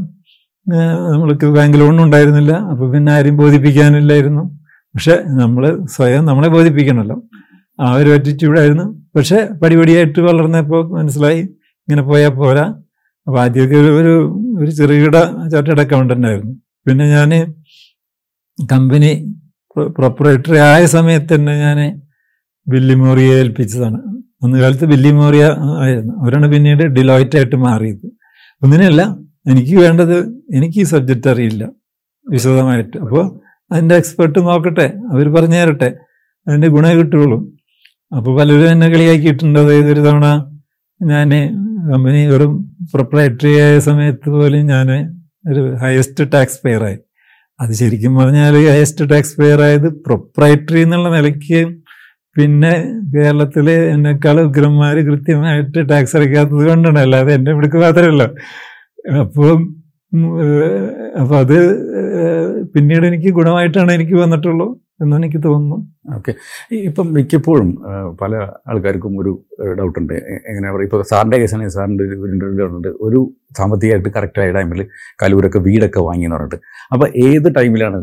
[1.11, 2.53] നമ്മൾക്ക് ബാങ്ക് ലോണും ഉണ്ടായിരുന്നില്ല.
[2.71, 4.43] അപ്പോൾ പിന്നെ ആരും ബോധിപ്പിക്കാനില്ലായിരുന്നു.
[4.95, 7.17] പക്ഷെ നമ്മൾ സ്വയം നമ്മളെ ബോധിപ്പിക്കണമല്ലോ.
[7.79, 8.85] ആ ഒരു ആറ്റിറ്റ്യൂഡായിരുന്നു
[9.15, 11.41] പക്ഷെ പടിപടിയായിട്ട് വളർന്നപ്പോൾ മനസ്സിലായി.
[11.87, 12.65] ഇങ്ങനെ പോയാൽ പോരാ.
[13.27, 14.13] അപ്പോൾ ആദ്യമൊക്കെ ഒരു
[14.61, 15.17] ഒരു ചെറുകിട
[15.53, 16.53] ചാർട്ടേഡ് അക്കൗണ്ടന്റ് ആയിരുന്നു.
[16.87, 17.31] പിന്നെ ഞാൻ
[18.71, 19.11] കമ്പനി
[19.97, 21.79] പ്രൊപ്പറേറ്ററി ആയ സമയത്ത് തന്നെ ഞാൻ
[22.67, 23.99] ബില്ലിമോറിയെ ഏൽപ്പിച്ചതാണ്.
[24.43, 25.45] അന്ന് കാലത്ത് ബില്ലിമോറിയ
[25.83, 26.13] ആയിരുന്നു.
[26.21, 28.07] അവരാണ് പിന്നീട് ഡിലോയിറ്റായിട്ട് മാറിയത്.
[28.63, 29.01] ഒന്നിനല്ല
[29.51, 30.17] എനിക്ക് വേണ്ടത്
[30.57, 31.63] എനിക്ക് ഈ സബ്ജക്റ്റ് അറിയില്ല
[32.27, 32.97] വിശദമായിട്ട്.
[32.97, 33.23] അപ്പോൾ
[33.71, 35.89] അതിന്റെ എക്സ്പെർട്ട് നോക്കട്ടെ അവർ പറഞ്ഞു തരട്ടെ
[36.47, 37.37] അതിന്റെ ഗുണേ കിട്ടുള്ളൂ.
[38.17, 39.59] അപ്പോൾ പലരും എന്നെ കളിയാക്കിയിട്ടുണ്ട്.
[39.59, 40.27] അതായത് ഒരു തവണ
[41.01, 41.29] ഞാൻ
[41.89, 42.53] കമ്പനി വെറും
[42.93, 44.87] പ്രൊപ്പറേറ്ററി ആയ സമയത്ത് പോലും ഞാൻ
[45.49, 46.97] ഒരു ഹയസ്റ്റ് ടാക്സ് പെയർ ആയി.
[47.59, 51.61] അത് ശരിക്കും പറഞ്ഞാൽ ഹയസ്റ്റ് ടാക്സ് പെയർ ആയത് പ്രൊപ്പറേറ്ററി എന്നുള്ള നിലയ്ക്ക്
[52.37, 52.71] പിന്നെ
[53.15, 56.99] കേരളത്തിൽ എന്നെക്കാൾ ഉഗ്രന്മാർ കൃത്യമായിട്ട് ടാക്സ് അടയ്ക്കാത്തത് കൊണ്ടാണ്.
[56.99, 58.27] അല്ലാതെ എന്റെ ഇവിടേക്ക് മാത്രമല്ലോ.
[59.23, 59.59] അപ്പം
[61.21, 61.57] അപ്പം അത്
[62.73, 64.67] പിന്നീട് എനിക്ക് ഗുണമായിട്ടാണ് എനിക്ക് വന്നിട്ടുള്ളൂ.
[64.99, 65.77] എന്ന് എനിക്ക് തോന്നുന്നു.
[66.17, 66.31] ഓക്കെ.
[66.89, 67.69] ഇപ്പം മിക്കപ്പോഴും
[68.21, 68.35] പല
[68.71, 69.31] ആൾക്കാർക്കും ഒരു
[69.79, 70.13] ഡൗട്ടുണ്ട്.
[70.49, 72.31] എങ്ങനെ പറയുക ഇപ്പോൾ സാറിന്റെ കേസാണെങ്കിൽ സാറിന്റെ ഒരു
[72.69, 73.19] ഉണ്ട് ഒരു
[73.57, 74.81] സാമ്പത്തികമായിട്ട് കറക്റ്റായ ടൈമിൽ
[75.21, 76.59] കലൂരൊക്കെ വീടൊക്കെ വാങ്ങി എന്ന് പറഞ്ഞിട്ട്.
[76.93, 77.99] അപ്പോൾ ഏത് ടൈമിലാണ്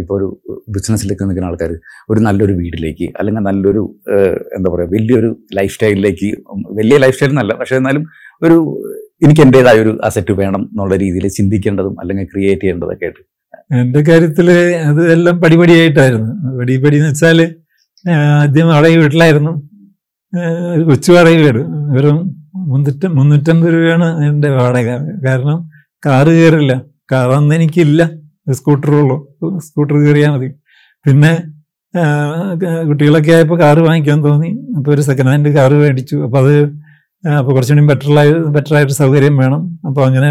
[0.00, 0.28] ഇപ്പോൾ ഒരു
[0.76, 1.72] ബിസിനസ്സിലേക്ക് നിൽക്കുന്ന ആൾക്കാർ
[2.12, 3.84] ഒരു നല്ലൊരു വീട്ടിലേക്ക് അല്ലെങ്കിൽ നല്ലൊരു
[4.58, 6.30] എന്താ പറയുക വലിയൊരു ലൈഫ് സ്റ്റൈലിലേക്ക്
[6.80, 8.04] വലിയ ലൈഫ് സ്റ്റൈൽ പക്ഷേ എന്നാലും
[8.42, 8.58] ഒരു
[9.24, 13.22] എനിക്ക് എന്റേതായ ഒരു അസറ്റ് വേണം എന്നുള്ള രീതിയിൽ ചിന്തിക്കേണ്ടതും അല്ലെങ്കിൽ ക്രിയേറ്റ് ചെയ്യേണ്ടതൊക്കെ ആയിട്ട്
[13.80, 14.50] എന്റെ കാര്യത്തിൽ
[14.90, 16.58] അത് എല്ലാം പടിപടിയായിട്ടായിരുന്നു.
[16.58, 17.38] പടിപടി എന്ന് വെച്ചാൽ
[18.10, 19.52] ആദ്യം വാടക വീട്ടിലായിരുന്നു.
[20.88, 21.60] കൊച്ചു വാടക വീട്.
[21.96, 22.18] വെറും
[22.56, 24.88] മുന്നൂറ്റ മുന്നൂറ്റമ്പത് രൂപയാണ് എന്റെ വാടക.
[25.26, 25.58] കാരണം
[26.06, 26.82] കാറ് കയറില്ല.
[27.12, 28.10] കാറന്ന് എനിക്കില്ല.
[28.50, 29.16] സ്കൂട്ടറുള്ളൂ.
[29.58, 30.48] സ്കൂട്ടർ കയറിയാൽ മതി.
[31.06, 31.32] പിന്നെ
[32.88, 34.50] കുട്ടികളൊക്കെ ആയപ്പോൾ കാറ് വാങ്ങിക്കാൻ തോന്നി.
[34.76, 36.16] അപ്പോൾ ഒരു സെക്കൻഡ് ഹാൻഡ് കാറ് മേടിച്ചു.
[36.16, 36.56] അപ്പോൾ അത്
[37.38, 39.78] അപ്പോൾ കുറച്ചുകൂടി ബെറ്ററായ ബെറ്ററായൊരു സൗകര്യം വേണം.
[39.86, 40.30] അപ്പോൾ അങ്ങനെ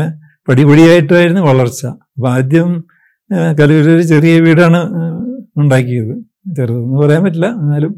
[0.50, 1.86] പടിപടിയായിട്ടായിരുന്നു വളർച്ച.
[1.86, 2.84] അപ്പോൾ ആദ്യം
[3.60, 4.80] കലൂർ ഒരു ചെറിയ വീടാണ്
[5.62, 6.14] ഉണ്ടാക്കിയത്.
[6.58, 7.48] ചെറുതെന്ന് പറയാൻ പറ്റില്ല.
[7.62, 7.94] എന്നാലും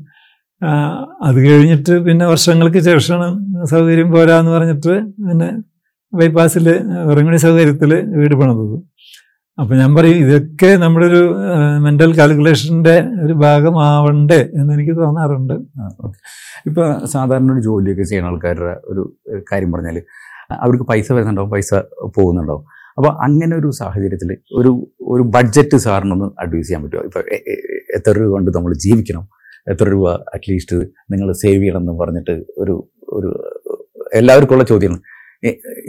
[1.27, 4.93] അത് കഴിഞ്ഞിട്ട് പിന്നെ വർഷങ്ങൾക്ക് ശേഷമാണ് സൗകര്യം പോരാന്ന് പറഞ്ഞിട്ട്
[5.27, 5.49] പിന്നെ
[6.19, 6.67] ബൈപ്പാസിൽ
[7.11, 8.75] ഇറങ്ങണി സൗകര്യത്തിൽ വീട് പണിതത്.
[9.61, 11.21] അപ്പം ഞാൻ പറയും ഇതൊക്കെ നമ്മുടെ ഒരു
[11.85, 15.53] മെന്റൽ കാൽക്കുലേഷന്റെ ഒരു ഭാഗമാവണ്ടേ എന്ന് എനിക്ക് തോന്നാറുണ്ട്.
[16.69, 19.03] ഇപ്പോൾ സാധാരണ ഒരു ജോലിയൊക്കെ ചെയ്യുന്ന ആൾക്കാരുടെ ഒരു
[19.51, 19.99] കാര്യം പറഞ്ഞാൽ
[20.65, 21.73] അവർക്ക് പൈസ വരുന്നുണ്ടാവും പൈസ
[22.17, 22.65] പോകുന്നുണ്ടാവും.
[22.97, 24.71] അപ്പോൾ അങ്ങനെ ഒരു സാഹചര്യത്തിൽ ഒരു
[25.13, 27.03] ഒരു ബഡ്ജറ്റ് സാറിനൊന്ന് അഡ്വൈസ് ചെയ്യാൻ പറ്റുമോ?
[27.09, 27.23] ഇപ്പോൾ
[27.97, 29.23] എത്ര രൂപ കൊണ്ട് നമ്മൾ ജീവിക്കണം?
[29.71, 30.77] എത്ര രൂപ അറ്റ്ലീസ്റ്റ്
[31.11, 32.33] നിങ്ങൾ സേവ് ചെയ്യണം എന്ന് പറഞ്ഞിട്ട്
[32.63, 32.75] ഒരു
[33.17, 33.29] ഒരു
[34.19, 35.01] എല്ലാവർക്കും ഉള്ള ചോദ്യമാണ്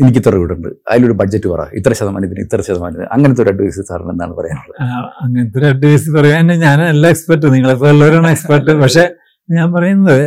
[0.00, 1.62] എനിക്ക് ഇത്ര വീടുണ്ട് അതിലൊരു ബഡ്ജറ്റ് പറ.
[1.78, 4.80] ഇത്ര ശതമാനത്തിന് ഇത്ര ശതമാനത്തിന് അങ്ങനത്തെ ഒരു അഡ്വൈസ് സാറിന് എന്താണ് പറയാനുള്ളത്?
[5.24, 9.04] അങ്ങനത്തെ ഒരു അഡ്വൈസ് പറയാൻ ഞാനല്ല എക്സ്പെർട്ട് നിങ്ങളെ ഉള്ളവരാണ് എക്സ്പെർട്ട് പക്ഷേ
[9.48, 10.24] ഞാൻ പറയുന്നത്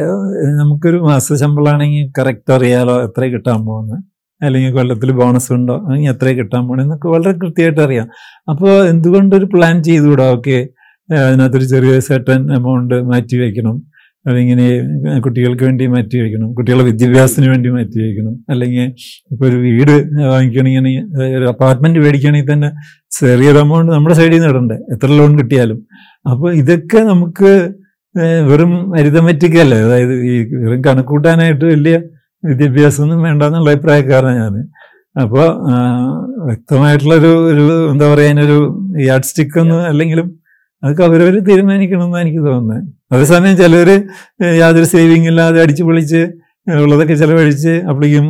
[0.62, 4.00] നമുക്കൊരു മാസ ശമ്പളമാണെങ്കിൽ കറക്റ്റ് അറിയാലോ എത്ര കിട്ടാൻ പോകുന്നത്.
[4.42, 5.76] അല്ലെങ്കിൽ കൊല്ലത്തിൽ ബോണസ് ഉണ്ടോ?
[5.76, 8.08] അല്ലെങ്കിൽ എത്ര കിട്ടാൻ പോകണം എന്നൊക്കെ വളരെ കൃത്യമായിട്ട് അറിയാം.
[8.50, 10.26] അപ്പോൾ എന്തുകൊണ്ടൊരു പ്ലാൻ ചെയ്തുകൂടാ?
[10.30, 10.68] ഓക്കെ.
[11.14, 13.82] അതിനകത്തൊരു ചെറിയ സെർട്ടൻ എമൗണ്ട് മാറ്റി വയ്ക്കണം.
[14.28, 14.66] അതിങ്ങനെ
[15.20, 16.54] കുട്ടികൾക്ക് വേണ്ടി മാറ്റി വയ്ക്കണം.
[16.54, 18.34] കുട്ടികളുടെ വിദ്യാഭ്യാസത്തിന് വേണ്ടി മാറ്റി വയ്ക്കണം.
[18.50, 18.94] അല്ലെങ്കിൽ
[19.32, 19.94] ഇപ്പോൾ ഒരു വീട്
[20.24, 22.72] വാങ്ങിക്കണമെങ്കിൽ ഒരു അപ്പാർട്ട്മെന്റ് മേടിക്കുകയാണെങ്കിൽ തന്നെ
[23.20, 24.76] ചെറിയൊരു എമൗണ്ട് നമ്മുടെ സൈഡിൽ നിന്ന് ഇടണ്ടേ.
[24.76, 25.80] എത്ര ലോൺ കിട്ടിയാലും.
[26.30, 27.70] അപ്പോൾ ഇതൊക്കെ നമുക്ക്
[28.48, 29.78] വെറും അരിതമെറ്റിക്കല്ലേ?
[29.78, 32.02] അതായത് ഈ വെറും കണക്കൂട്ടാനായിട്ട് വലിയ
[32.44, 34.56] വിദ്യാഭ്യാസമൊന്നും വേണ്ടെന്നുള്ള അഭിപ്രായക്കാരനാണ് ഞാൻ
[35.16, 35.48] അപ്പോൾ
[36.48, 38.58] വ്യക്തമായിട്ടുള്ളൊരു ഒരു എന്താ പറയുക അതിനൊരു
[39.08, 40.28] യാഡ് സ്റ്റിക്ക് ഒന്നും അല്ലെങ്കിലും
[40.84, 42.84] അതൊക്കെ അവരവർ തീരുമാനിക്കണമെന്നാണ് എനിക്ക് തോന്നുന്നത്.
[43.14, 43.90] അതേസമയം ചിലർ
[44.60, 46.22] യാതൊരു സേവിങ് ഇല്ലാതെ അടിച്ചു പൊളിച്ച്
[46.68, 48.28] ഉള്ളതൊക്കെ ചിലവഴിച്ച് അപ്പോഴേക്കും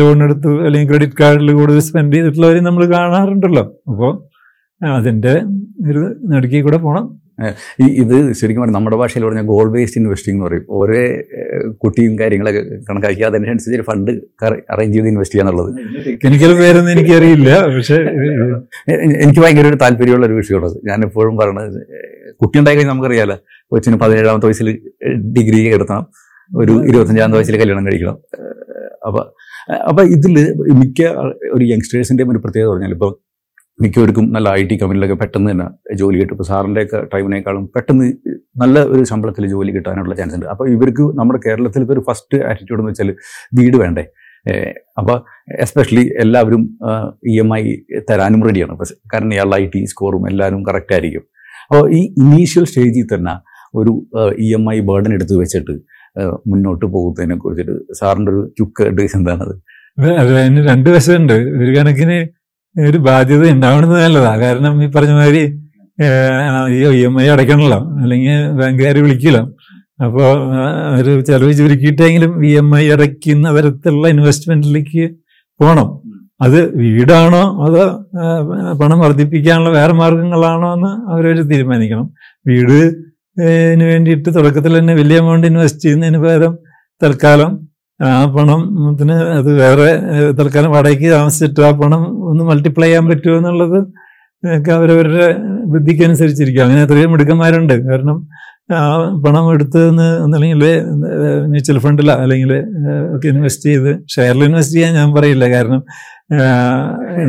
[0.00, 3.64] ലോൺ എടുത്തു അല്ലെങ്കിൽ ക്രെഡിറ്റ് കാർഡിൽ കൂടുതൽ സ്പെൻഡ് ചെയ്തിട്ടുള്ളവരെയും നമ്മൾ കാണാറുണ്ടല്ലോ.
[3.90, 4.12] അപ്പോൾ
[4.80, 5.34] അതിന്റെ
[5.88, 7.04] ഒരു നടുക്കി കൂടെ പോകണം
[7.80, 10.64] ഈ ഇത് ശരിക്കും പറഞ്ഞാൽ നമ്മുടെ ഭാഷയിൽ പറഞ്ഞാൽ ഗോൾ ബേസ്ഡ് ഇൻവെസ്റ്റിംഗ് എന്ന് പറയും.
[10.78, 10.96] ഓരോ
[11.38, 14.10] ഏഹ്, കുട്ടിയും കാര്യങ്ങളൊക്കെ കണക്കാക്കി അതിനനുസരിച്ച് ഫണ്ട്
[14.72, 15.70] അറേഞ്ച് ചെയ്ത് ഇൻവെസ്റ്റ് ചെയ്യാന്നുള്ളത്
[16.26, 17.98] എനിക്കൊരു പേരൊന്നും എനിക്കറിയില്ല പക്ഷേ
[19.22, 21.80] എനിക്ക് ഭയങ്കര ഒരു താല്പര്യമുള്ള ഒരു വിഷയമുള്ളത് ഞാൻ എപ്പോഴും പറയുന്നത്
[22.40, 23.36] കുട്ടി ഉണ്ടായി കഴിഞ്ഞാൽ നമുക്കറിയാലോ
[23.72, 24.68] കൊച്ചിന് പതിനേഴാമത്തെ വയസ്സിൽ
[25.36, 26.04] ഡിഗ്രി എടുക്കണം
[26.50, 28.16] ഒരു ഇരുപത്തഞ്ചാമത്തെ വയസ്സിൽ കല്യാണം കഴിക്കണം.
[29.02, 29.22] അപ്പം അപ്പൊ
[29.88, 30.34] അപ്പൊ ഇതിൽ
[30.80, 31.00] മിക്ക
[31.54, 33.10] ഒരു യങ്സ്റ്റേഴ്സിന്റെയും ഒരു പ്രത്യേകത പറഞ്ഞാൽ ഇപ്പോൾ
[33.82, 35.66] മിക്കവർക്കും നല്ല ഐ ടി കമ്പനിയിലൊക്കെ പെട്ടെന്ന് തന്നെ
[36.00, 36.34] ജോലി കിട്ടും.
[36.36, 38.06] ഇപ്പോൾ സാറിന്റെ ഒക്കെ ടൈമിനേക്കാളും പെട്ടെന്ന്
[38.62, 40.46] നല്ല ഒരു ശമ്പളത്തിൽ ജോലി കിട്ടാനുള്ള ചാൻസ് ഉണ്ട്.
[40.52, 43.10] അപ്പോൾ ഇവർക്ക് നമ്മുടെ കേരളത്തിലത്തെ ഒരു ഫസ്റ്റ് ആറ്റിറ്റ്യൂഡ് എന്ന് വെച്ചാൽ
[43.58, 44.04] വീട് വേണ്ടേ?
[45.00, 45.16] അപ്പോൾ
[45.64, 46.62] എസ്പെഷ്യലി എല്ലാവരും
[47.32, 47.62] ഇ എം ഐ
[48.10, 48.76] തരാനും റെഡിയാണ്
[49.12, 51.24] കാരണം ഇയാളുടെ ഐ ടി സ്കോറും എല്ലാവരും കറക്റ്റ് ആയിരിക്കും.
[51.68, 53.34] അപ്പോൾ ഈ ഇനീഷ്യൽ സ്റ്റേജിൽ തന്നെ
[53.80, 53.92] ഒരു
[54.46, 55.74] ഇ എം ഐ ബേർഡൻ എടുത്ത് വെച്ചിട്ട്
[56.50, 59.54] മുന്നോട്ട് പോകുന്നതിനെ കുറിച്ചിട്ട് സാറിന്റെ ഒരു ചുക്ക് അഡ്വൈസ് എന്താണത്?
[59.98, 61.36] അത് അതിന് രണ്ട് വശമുണ്ട്.
[61.62, 62.18] ഒരു കണക്കിന്
[62.76, 64.32] ഒരു ബാധ്യത ഉണ്ടാവണത് നല്ലതാ.
[64.40, 65.42] കാരണം ഈ പറഞ്ഞ മാതിരി
[66.96, 67.78] ഇ എം ഐ അടയ്ക്കണല്ലോ.
[68.02, 69.42] അല്ലെങ്കിൽ ബാങ്കുകാർ വിളിക്കലോ.
[70.04, 70.28] അപ്പോൾ
[70.98, 75.04] ഒരു ചെലവ് ചുരുക്കിയിട്ടെങ്കിലും ഇ എം ഐ അടയ്ക്കുന്ന തരത്തിലുള്ള ഇൻവെസ്റ്റ്മെന്റിലേക്ക്
[75.60, 75.88] പോകണം
[76.40, 77.82] അത് വീടാണോ അതോ
[78.80, 82.06] പണം വർദ്ധിപ്പിക്കാനുള്ള വേറെ മാർഗങ്ങളാണോ എന്ന് അവരൊരു തീരുമാനിക്കണം.
[82.46, 82.78] വീട്
[83.90, 86.58] വേണ്ടിയിട്ട് തുടക്കത്തിൽ തന്നെ വലിയ എമൗണ്ട് ഇൻവെസ്റ്റ് ചെയ്യുന്നതിന് പകരം
[87.02, 87.52] തൽക്കാലം
[88.06, 89.88] ആ പണത്തിന് അത് വേറെ
[90.38, 93.78] തൽക്കാലം വാടകയ്ക്ക് താമസിച്ചിട്ട് ആ പണം ഒന്ന് മൾട്ടിപ്ലൈ ചെയ്യാൻ പറ്റുമോ എന്നുള്ളത്
[94.76, 95.26] അവരവരുടെ
[95.72, 97.74] ബുദ്ധിക്കനുസരിച്ചിരിക്കും അങ്ങനെ അത്രയും മിടുക്കന്മാരുണ്ട്.
[97.88, 98.16] കാരണം
[98.76, 98.80] ആ
[99.24, 99.80] പണം എടുത്ത്
[100.24, 100.62] ഒന്നല്ലെങ്കിൽ
[101.52, 102.52] മ്യൂച്വൽ ഫണ്ടിലോ അല്ലെങ്കിൽ
[103.14, 105.44] ഒക്കെ ഇൻവെസ്റ്റ് ചെയ്ത് ഷെയറിൽ ഇൻവെസ്റ്റ് ചെയ്യാൻ ഞാൻ പറയില്ല.
[105.54, 105.82] കാരണം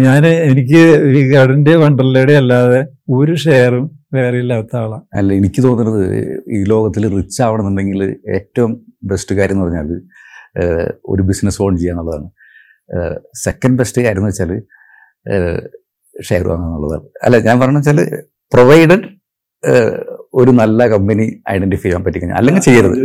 [0.06, 0.82] ഞാൻ എനിക്ക്
[1.18, 2.82] ഈ ഗാർഡന്റെ വണ്ടർലയുടെ അല്ലാതെ
[3.18, 3.86] ഒരു ഷെയറും
[4.18, 6.03] വേറെ ഇല്ലാത്ത ആളാണ് അല്ല എനിക്ക് തോന്നുന്നത്
[6.56, 8.01] ഈ ലോകത്തിൽ റിച്ച് ആവണമെന്നുണ്ടെങ്കിൽ
[8.38, 8.74] ഏറ്റവും
[9.12, 9.89] ബെസ്റ്റ് കാര്യം എന്ന് പറഞ്ഞാൽ
[11.12, 12.28] ഒരു ബിസിനസ് ഓൺ ചെയ്യുക എന്നുള്ളതാണ്.
[13.46, 14.52] സെക്കൻഡ് ബെസ്റ്റ് കാര്യം എന്ന് വെച്ചാൽ
[16.30, 17.06] ഷെയർ വാങ്ങുക എന്നുള്ളതാണ്.
[17.24, 18.00] അല്ല ഞാൻ പറഞ്ഞ വെച്ചാൽ
[18.54, 19.08] പ്രൊവൈഡഡ്
[20.34, 22.96] ഒരു നല്ല കമ്പനി ഐഡന്റിഫൈ ചെയ്യാൻ പറ്റി കഴിഞ്ഞാൽ അല്ലെങ്കിൽ ചെയ്യരുത്.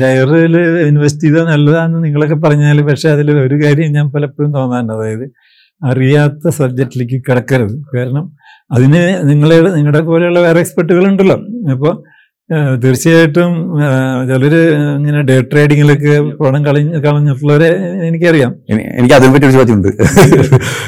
[0.00, 0.56] ഷെയറിൽ
[0.88, 4.92] ഇൻവെസ്റ്റ് ചെയ്താൽ നല്ലതാണെന്ന് നിങ്ങളൊക്കെ പറഞ്ഞാൽ പക്ഷെ അതിൽ ഒരു കാര്യം ഞാൻ പലപ്പോഴും തോന്നാറുണ്ട്.
[4.92, 5.26] അതായത്
[5.90, 7.76] അറിയാത്ത സബ്ജക്റ്റിലേക്ക് കിടക്കരുത്.
[7.94, 8.24] കാരണം
[8.72, 11.36] അതിന് നിങ്ങളെ നിങ്ങളുടെ പോലെയുള്ള വേറെ എക്സ്പെർട്ടുകൾ ഉണ്ടല്ലോ
[11.74, 11.94] അപ്പോൾ
[12.52, 13.78] തീർച്ചയായിട്ടും
[14.28, 14.54] ചിലർ
[14.96, 17.68] ഇങ്ങനെ ഡേ ട്രേഡിങ്ങിലൊക്കെ പണം കളഞ്ഞ് കളഞ്ഞിട്ടുള്ളവരെ
[18.08, 18.54] എനിക്കറിയാം.
[18.70, 19.88] എനി- എനിക്ക് അതിനെ പറ്റി ഒരു ചോദ്യമുണ്ട്.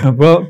[0.06, 0.46] അപ്പോൾ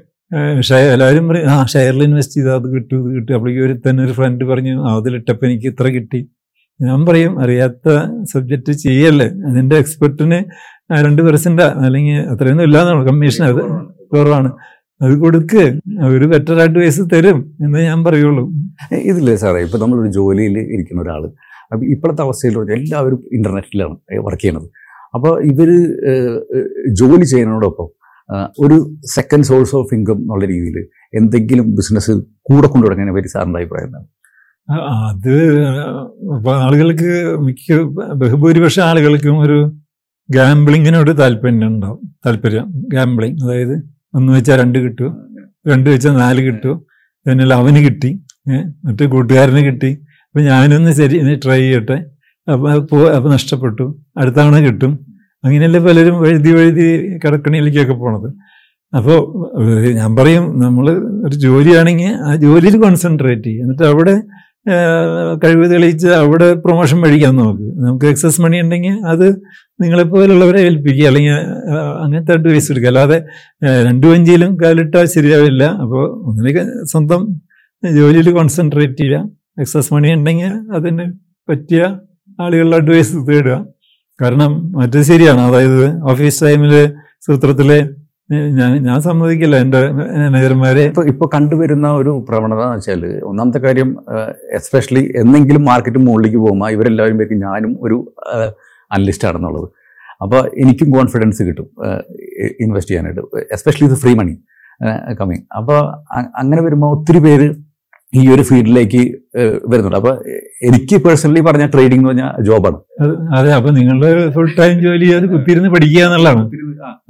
[0.60, 3.34] ഷെയർ എല്ലാവരും പറയും ആ ഷെയറിൽ ഇൻവെസ്റ്റ് ചെയ്താൽ അത് കിട്ടും ഇത് കിട്ടും.
[3.34, 6.28] അപ്പോഴേക്കും ഒരു തന്നെ ഒരു ഫ്രണ്ട് പറഞ്ഞു ആ, അതിലിട്ടപ്പോൾ എനിക്ക് ഇത്ര കിട്ടി.
[6.82, 7.88] ഞാൻ പറയും അറിയാത്ത
[8.34, 9.26] സബ്ജക്റ്റ് ചെയ്യല്ലേ?
[9.26, 10.44] അതിന്റെ എക്സ്പെർട്ടിന്
[11.04, 13.62] രണ്ട് പെർസെന്റാ അല്ലെങ്കിൽ അത്രയൊന്നും ഇല്ലാന്നാണ് കമ്മീഷൻ അത്
[14.12, 14.52] കുറവാണ്.
[15.00, 15.62] അത് കൊടുക്ക്
[16.10, 18.44] ഒരു ബെറ്റർ അഡ്വൈസ് തരും എന്ന് ഞാൻ പറയുള്ളൂ.
[19.02, 21.22] ഇതില്ലേ സാറേ ഇപ്പൊ നമ്മളൊരു ജോലിയിൽ ഇരിക്കുന്ന ഒരാൾ
[21.72, 24.68] അപ്പൊ ഇപ്പോഴത്തെ അവസ്ഥയിൽ പറഞ്ഞാൽ എല്ലാവരും ഇന്റർനെറ്റിലാണ് വർക്ക് ചെയ്യണത്
[25.14, 25.68] അപ്പോൾ ഇവർ
[27.00, 27.88] ജോലി ചെയ്യുന്നതോടൊപ്പം
[28.58, 28.76] ഒരു
[29.14, 30.78] സെക്കൻഡ് സോഴ്സ് ഓഫ് ഇൻകം എന്നുള്ള രീതിയിൽ
[31.14, 34.06] എന്തെങ്കിലും ബിസിനസ് കൂടെ കൊണ്ടു തുടങ്ങാനെ പറ്റി സാറിന്റെ അഭിപ്രായം എന്താണ്?
[35.08, 35.34] അത്
[36.62, 37.10] ആളുകൾക്ക്
[37.46, 37.76] മിക്ക
[38.22, 39.58] ബഹുഭൂരിപക്ഷം ആളുകൾക്കും ഒരു
[40.28, 43.76] ഗാംബ്ലിങ്ങിനോട് താല്പര്യം ഉണ്ടാവും താല്പര്യം ഗാംബ്ലിങ് അതായത്
[44.16, 45.12] ഒന്ന് വെച്ചാൽ രണ്ട് കിട്ടും
[45.70, 46.76] രണ്ട് വെച്ചാൽ നാല് കിട്ടും.
[47.26, 48.10] എന്നാൽ അവന് കിട്ടി.
[48.84, 49.90] മറ്റേ കൂട്ടുകാരന് കിട്ടി.
[50.26, 51.96] അപ്പം ഞാനൊന്ന് ശരി ട്രൈ ചെയ്യട്ടെ.
[52.52, 53.84] അപ്പോൾ പോ അപ്പം നഷ്ടപ്പെട്ടു.
[54.18, 54.92] അടുത്ത തവണ കിട്ടും.
[55.44, 56.84] അങ്ങനെയല്ലേ പലരും വഴുതി വഴുതി
[57.24, 58.28] കടക്കണിയിലേക്കൊക്കെ പോണത്.
[58.96, 59.18] അപ്പോൾ
[59.98, 60.86] ഞാൻ പറയും നമ്മൾ
[61.26, 63.62] ഒരു ജോലിയാണെങ്കിൽ ആ ജോലിയിൽ കോൺസെൻട്രേറ്റ് ചെയ്യും.
[63.64, 64.14] എന്നിട്ട് അവിടെ
[65.44, 69.26] കഴിവ് തെളിയിച്ച് അവിടെ പ്രൊമോഷൻ മേടിക്കാം നമുക്ക് നമുക്ക് എക്സസ് മണി ഉണ്ടെങ്കിൽ അത്
[69.80, 71.06] നിങ്ങളെപ്പോലുള്ളവരെ ഏൽപ്പിക്കുക.
[71.06, 71.32] അല്ലെങ്കിൽ
[72.04, 72.88] അങ്ങനത്തെ അങ്ങനത്തെ അഡ്വൈസ് എടുക്കുക.
[72.88, 73.18] അല്ലാതെ
[73.86, 75.64] രണ്ടു വഞ്ചിയിലും കാലിട്ടാൽ ശരിയാവില്ല.
[75.64, 77.22] അപ്പോൾ ഒന്നിലേക്ക് സ്വന്തം
[77.92, 79.28] ജോലിയിൽ കോൺസെൻട്രേറ്റ് ചെയ്യുക.
[79.60, 81.12] എക്സസ് മണി ഉണ്ടെങ്കിൽ അതിന്
[81.48, 81.82] പറ്റിയ
[82.40, 83.66] ആളുകളുടെ അഡ്വൈസ് തേടുക.
[84.20, 85.40] കാരണം മറ്റത് ശരിയാണ്.
[85.40, 86.92] അതായത് ഓഫീസ് ടൈമിൽ
[87.26, 87.88] സൂത്രത്തിലെ
[88.30, 90.84] ഞാൻ ഞാൻ സമ്മതിക്കില്ല എന്റെ മാനേജർമാരെ.
[91.12, 93.90] ഇപ്പൊ കണ്ടുവരുന്ന ഒരു പ്രവണത എന്ന് വെച്ചാൽ ഒന്നാമത്തെ കാര്യം
[94.58, 97.98] എസ്പെഷ്യലി എന്തെങ്കിലും മാർക്കറ്റ് മുകളിലേക്ക് പോകുമ്പോൾ ഇവരെല്ലാവരും പേർക്ക് ഞാനും ഒരു
[98.90, 99.68] അനലിസ്റ്റ് ആണെന്നുള്ളത്.
[100.22, 101.68] അപ്പോൾ എനിക്കും കോൺഫിഡൻസ് കിട്ടും
[102.64, 103.22] ഇൻവെസ്റ്റ് ചെയ്യാനായിട്ട്.
[103.56, 104.34] എസ്പെഷ്യലി ഇത് ഫ്രീ മണി
[105.20, 105.78] കമ്മിങ് അപ്പോൾ
[106.40, 107.48] അങ്ങനെ വരുമ്പോൾ ഒത്തിരി പേര്
[108.12, 109.02] ഈ ഒരു ഫീൽഡിലേക്ക്
[109.70, 109.98] വരുന്നുണ്ട്.
[110.00, 110.12] അപ്പൊ
[110.68, 112.78] എനിക്ക് പേഴ്സണലി പറഞ്ഞ ട്രേഡിംഗ് എന്ന് പറഞ്ഞാൽ ജോബാണ്.
[113.38, 116.42] അതെ അപ്പൊ നിങ്ങളുടെ ഫുൾ ടൈം ജോലി അത് കുത്തിയിരുന്ന് പഠിക്കുക എന്നുള്ളതാണ്.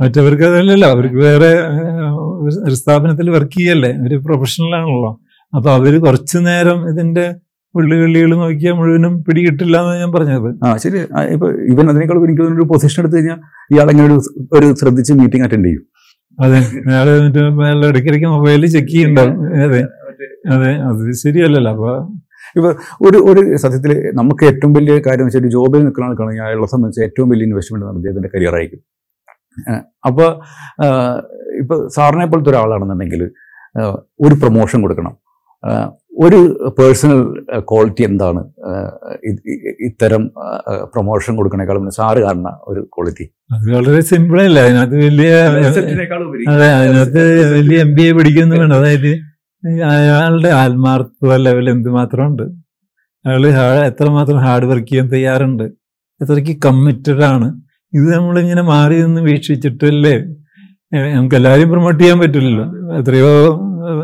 [0.02, 1.50] മറ്റവർക്ക് അതല്ലല്ലോ അവർക്ക് വേറെ
[2.66, 5.10] ഒരു സ്ഥാപനത്തിൽ വർക്ക് ചെയ്യല്ലേ ഒരു പ്രൊഫഷണൽ ആണല്ലോ.
[5.52, 7.26] അപ്പൊ അവർ കുറച്ചു നേരം ഇതിന്റെ
[7.74, 10.48] ഉള്ളുകളികൾ നോക്കിയാൽ മുഴുവനും പിടികിട്ടില്ല എന്ന് ഞാൻ പറഞ്ഞത്.
[10.66, 10.98] ആ ശരി.
[11.34, 13.38] ഇപ്പൊ ഇവൻ അതിനേക്കാളും എനിക്ക് ഒരു പൊസിഷൻ എടുത്തു കഴിഞ്ഞാൽ
[13.74, 14.16] ഇയാളെങ്ങനെ ഒരു
[14.58, 15.84] ഒരു ശ്രദ്ധിച്ച് മീറ്റിംഗ് അറ്റൻഡ് ചെയ്യും.
[16.38, 16.58] അതെ
[17.90, 19.82] ഇടയ്ക്കിടയ്ക്ക് മൊബൈലിൽ ചെക്ക് ചെയ്യണ്ടാവും അതെ.
[20.54, 21.72] അതെ അത് ശരിയല്ലല്ലോ.
[21.76, 21.90] അപ്പൊ
[22.58, 22.70] ഇപ്പൊ
[23.06, 27.28] ഒരു ഒരു സത്യത്തിൽ നമുക്ക് ഏറ്റവും വലിയ കാര്യം വെച്ചാൽ ഒരു ജോബിൽ നിൽക്കുന്ന ആൾക്കാണെങ്കിൽ അയാളെ സംബന്ധിച്ച് ഏറ്റവും
[27.32, 28.82] വലിയ ഇൻവെസ്റ്റ്മെന്റ് നടത്തിയത് അതിന്റെ കരിയർ ആയിരിക്കും.
[30.08, 30.28] അപ്പോൾ
[31.60, 33.22] ഇപ്പോൾ സാറിനെ പോലത്തെ ഒരാളാണെന്നുണ്ടെങ്കിൽ
[34.26, 35.14] ഒരു പ്രൊമോഷൻ കൊടുക്കണം.
[36.24, 36.38] ഒരു
[36.78, 37.20] പേഴ്സണൽ
[37.70, 38.42] ക്വാളിറ്റി എന്താണ്?
[39.88, 40.22] ഇത്തരം
[40.92, 44.60] പ്രൊമോഷൻ കൊടുക്കണേക്കാളും സാറ് കാണുന്ന ഒരു ക്വാളിറ്റി അത് വളരെ സിമ്പിൾ അല്ല?
[44.66, 45.32] അതിനകത്ത് വലിയ
[46.52, 47.24] അതെ അതിനകത്ത്
[47.56, 49.10] വലിയ എം ബി എ പഠിക്കുന്നു വേണം അതായത്
[49.84, 52.42] അയാളുടെ ആത്മാർത്ഥ ലെവൽ എന്തുമാത്രം ഉണ്ട്
[53.26, 53.46] അയാൾ
[53.86, 55.62] എത്രമാത്രം ഹാർഡ് വർക്ക് ചെയ്യാൻ തയ്യാറുണ്ട്?
[56.22, 57.60] എത്രയ്ക്ക് കമ്മിറ്റഡ് ആണ്?
[57.94, 60.24] ഇത് നമ്മളിങ്ങനെ മാറി നിന്ന് വീക്ഷിച്ചിട്ടല്ലേ?
[61.14, 62.64] നമുക്ക് എല്ലാവരെയും പ്രൊമോട്ട് ചെയ്യാൻ പറ്റില്ലല്ലോ.
[62.96, 63.30] എത്രയോ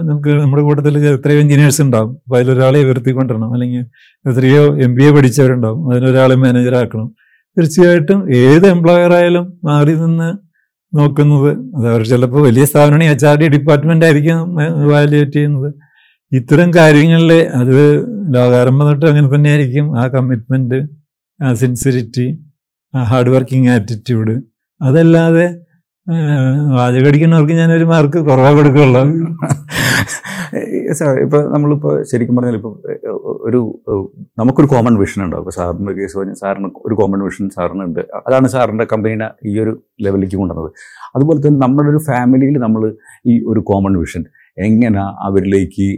[0.02, 2.10] നമുക്ക് നമ്മുടെ കൂട്ടത്തിൽ എത്രയോ എഞ്ചിനീയേഴ്സ് ഉണ്ടാവും.
[2.10, 3.86] അപ്പോൾ അതിലൊരാളെ ഉയർത്തിക്കൊണ്ടിരണം അല്ലെങ്കിൽ
[4.30, 5.82] എത്രയോ എം ബി എ പഠിച്ചവരുണ്ടാവും.
[6.40, 7.08] മാനേജർ ആക്കണം.
[7.58, 10.51] തീർച്ചയായിട്ടും ഏത് എംപ്ലോയർ ആയാലും മാറി നിന്ന്
[10.94, 11.50] നോക്കുന്നത്.
[11.76, 14.54] അത് അവർ ചിലപ്പോൾ വലിയ സ്ഥാപനമാണ് എച്ച് ആർ ഡി ഡിപ്പാർട്ട്മെന്റ് ആയിരിക്കും
[14.88, 15.74] വാല്യുവേറ്റ് ചെയ്യുന്നത്.
[16.32, 17.76] ഇത്തരം കാര്യങ്ങളിൽ അത്
[18.34, 19.98] ലോകാരംഭം തൊട്ട് അങ്ങനെ തന്നെയായിരിക്കും.
[19.98, 20.78] ആ കമ്മിറ്റ്മെന്റ്
[21.42, 22.26] ആ സിൻസിരിറ്റി
[22.94, 24.42] ആ ഹാർഡ് വർക്കിംഗ് ആറ്റിറ്റ്യൂഡ്
[24.80, 25.46] അതല്ലാതെ
[26.76, 29.02] വാചകടിക്കുന്നവർക്ക് ഒരു മാർക്ക് കുറവാ കൊടുക്കുള്ളൂ.
[30.98, 32.70] സാർ ഇപ്പൊ നമ്മളിപ്പോ ശരിക്കും പറഞ്ഞാൽ ഇപ്പൊ
[33.48, 33.60] ഒരു
[34.40, 35.42] നമുക്കൊരു കോമൺ വിഷൻ ഉണ്ടാവും.
[35.44, 39.72] ഇപ്പൊ സാറിന്റെ കേസ് പറഞ്ഞാൽ സാറിന് ഒരു കോമൺ വിഷൻ സാറിന് ഉണ്ട് അതാണ് സാറിന്റെ കമ്പനീനെ ഈ ഒരു
[40.06, 40.70] ലെവലിലേക്ക് കൊണ്ടുവന്നത്.
[41.16, 42.84] അതുപോലെ തന്നെ നമ്മുടെ ഒരു ഫാമിലിയിൽ നമ്മൾ
[43.30, 44.24] ഈ ഒരു കോമൺ വിഷൻ
[44.68, 45.88] എങ്ങനെ അവരിലേക്ക്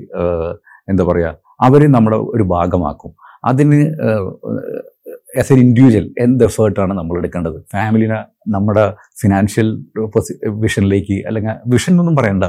[0.93, 1.31] എന്താ പറയാ
[1.69, 3.13] അവരെ നമ്മുടെ ഒരു ഭാഗമാക്കും.
[3.51, 3.81] അതിന്
[5.41, 7.59] ആസ് എൻ ഇൻഡിവിജ്വൽ എന്ത് എഫേർട്ടാണ് നമ്മൾ എടുക്കേണ്ടത്?
[7.75, 8.19] ഫാമിലിനെ
[8.55, 8.85] നമ്മുടെ
[9.21, 9.69] ഫിനാൻഷ്യൽ
[10.65, 12.45] വിഷനിലേക്ക് അല്ലെങ്കിൽ വിഷൻ എന്നൊന്നും പറയണ്ട.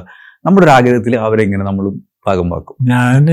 [0.47, 1.85] നമ്മുടെ ഒരു ആഗ്രഹത്തിൽ അവരെ ഇങ്ങനെ നമ്മൾ
[2.27, 3.25] ഭാഗം വാക്കും ഞാൻ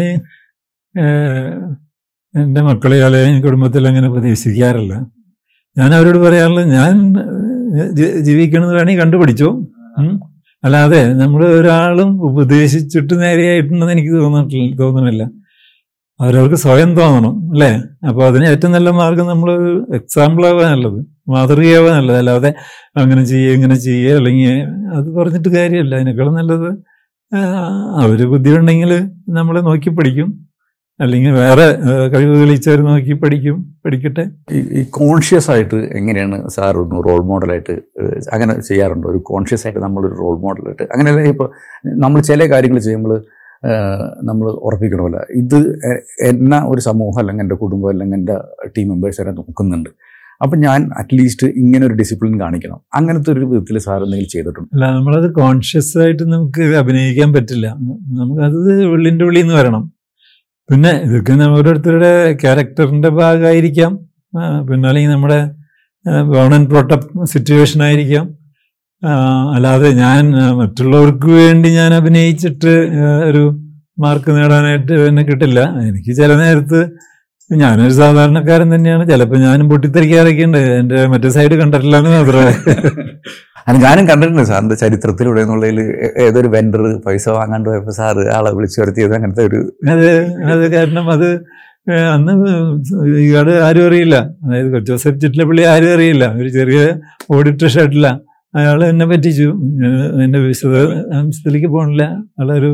[2.35, 4.95] എന്റെ മക്കളെ അല്ലെങ്കിൽ കുടുംബത്തിൽ അങ്ങനെ പ്രതീക്ഷിക്കാറില്ല.
[5.77, 6.95] ഞാൻ അവരോട് പറയാറുള്ളത് ഞാൻ
[8.29, 9.49] ജീവിക്കണമെന്ന് വേണമെങ്കിൽ കണ്ടുപിടിച്ചു.
[10.65, 15.23] അല്ലാതെ നമ്മൾ ഒരാളും ഉപദേശിച്ചിട്ട് നേരെയായിട്ടുണ്ടെന്ന് എനിക്ക് തോന്നിട്ടില്ല തോന്നണില്ല.
[16.21, 17.71] അവരവർക്ക് സ്വയം തോന്നണം അല്ലേ?
[18.09, 19.51] അപ്പോൾ അതിന് ഏറ്റവും നല്ല മാർഗം നമ്മൾ
[19.99, 21.01] എക്സാമ്പിൾ ആവാൻ നല്ലത്
[21.33, 22.19] മാതൃകയാവാൻ നല്ലത്.
[22.19, 22.51] അല്ലാതെ
[23.01, 24.55] അങ്ങനെ ചെയ്യുക ഇങ്ങനെ ചെയ്യുക അല്ലെങ്കിൽ
[24.99, 25.93] അത് പറഞ്ഞിട്ട് കാര്യമല്ല.
[25.97, 26.71] അതിനേക്കാളും നല്ലത്
[28.03, 28.93] അവർ ബുദ്ധിയുണ്ടെങ്കിൽ
[29.39, 30.31] നമ്മൾ നോക്കി പഠിക്കും.
[31.01, 31.65] അല്ലെങ്കിൽ വേറെ
[32.13, 34.25] കഴിവ് തെളിയിച്ചവർ നോക്കി പഠിക്കും പഠിക്കട്ടെ.
[34.79, 37.75] ഈ കോൺഷ്യസ് ആയിട്ട് എങ്ങനെയാണ് സാർ ഒന്ന് റോൾ മോഡലായിട്ട്
[38.35, 39.07] അങ്ങനെ ചെയ്യാറുണ്ടോ?
[39.13, 41.49] ഒരു കോൺഷ്യസ് ആയിട്ട് നമ്മളൊരു റോൾ മോഡലായിട്ട് അങ്ങനെ ഇപ്പോൾ
[42.05, 43.15] നമ്മൾ ചില കാര്യങ്ങൾ ചെയ്യുമ്പോൾ
[44.23, 45.17] നമ്മൾ ഉറപ്പിക്കണമല്ല.
[45.17, 45.59] ഇത്
[46.23, 48.37] എന്ന ഒരു സമൂഹം അല്ലെങ്കിൽ എന്റെ കുടുംബം അല്ലെങ്കിൽ എന്റെ
[48.79, 49.91] ടീം മെമ്പേഴ്സ് വരെ നോക്കുന്നുണ്ട്.
[50.43, 52.81] അപ്പം ഞാൻ അറ്റ്ലീസ്റ്റ് ഇങ്ങനെ ഒരു ഡിസിപ്ലിൻ കാണിക്കണം.
[52.95, 54.69] അങ്ങനത്തെ ഒരു വിധത്തിൽ സാർ എന്തെങ്കിലും ചെയ്തിട്ടുണ്ട്?
[54.75, 57.67] അല്ല നമ്മളത് കോൺഷ്യസ് ആയിട്ട് നമുക്ക് അഭിനയിക്കാൻ പറ്റില്ല.
[58.21, 59.93] നമുക്കത് ഉള്ളിന്റെ ഉള്ളിൽ നിന്ന് വരണം.
[60.71, 63.99] പിന്നെ ഇതൊക്കെ ഓരോരുത്തരുടെ ക്യാരക്ടറിന്റെ ഭാഗമായിരിക്കാം.
[64.71, 65.51] പിന്നെ അല്ലെങ്കിൽ നമ്മുടെ
[66.07, 68.42] ഗവൺമെന്റ് പ്രോട്ടപ്പ് സിറ്റുവേഷൻ ആയിരിക്കാം.
[69.55, 70.25] അല്ലാതെ ഞാൻ
[70.59, 72.75] മറ്റുള്ളവർക്ക് വേണ്ടി ഞാൻ അഭിനയിച്ചിട്ട്
[73.29, 73.43] ഒരു
[73.99, 75.61] മാർക്ക് നേടാനായിട്ട് എന്നെ കിട്ടില്ല.
[75.89, 76.81] എനിക്ക് ചില നേരത്ത്
[77.51, 79.05] ഞാനൊരു സാധാരണക്കാരൻ തന്നെയാണ്.
[79.11, 80.59] ചിലപ്പോൾ ഞാനും പൊട്ടിത്തെറിക്കാറൊക്കെ ഉണ്ട്.
[80.59, 82.55] എന്റെ മറ്റേ സൈഡ് കണ്ടിട്ടില്ല എന്ന് മാത്രമേ
[83.83, 85.81] ഞാനും കണ്ടിട്ടുണ്ട് സാറിന്റെ ചരിത്രത്തിലൂടെ എന്നുള്ളതിൽ
[86.27, 89.61] ഏതൊരു വെൻഡർ പൈസ വാങ്ങാണ്ട് പോയപ്പോൾ സാറ് ആളെ വിളിച്ചു വരുത്തിയത് അങ്ങനത്തെ ഒരു
[89.95, 90.09] അത്
[90.53, 91.29] അത് കാരണം അത്
[92.15, 92.33] അന്ന്
[93.23, 94.17] ഇയാൾ ആരും അറിയില്ല.
[94.45, 96.25] അതായത് ജോസഫ് പുള്ളി ആരും അറിയില്ല.
[96.41, 96.81] ഒരു ചെറിയ
[97.37, 98.09] ഓഡിറ്റർ ഷർട്ടില്ല
[98.55, 99.49] അയാൾ എന്നെ പറ്റിച്ചു.
[99.81, 100.75] ഞാൻ എന്റെ വിശദ
[101.15, 102.71] അംശത്തിലേക്ക് പോകണില്ല അയാളൊരു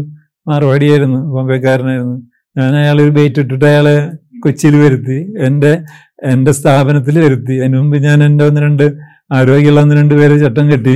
[0.49, 2.17] മാറുവാടിയായിരുന്നു ബോംബെക്കാരനായിരുന്നു.
[2.57, 5.83] ഞാൻ അയാളൊരു ബേറ്റ് ഇട്ടിട്ട് അയാളെ കൊച്ചിയിൽ വരുത്തി എന്റെ
[6.25, 7.55] എന്റെ സ്ഥാപനത്തിൽ വരുത്തി.
[7.59, 8.85] അതിന് മുമ്പ് ഞാൻ എന്റെ ഒന്ന് രണ്ട്
[9.33, 10.95] ആരോഗ്യമുള്ള ഒന്ന് രണ്ട് പേര് ചട്ടം കെട്ടി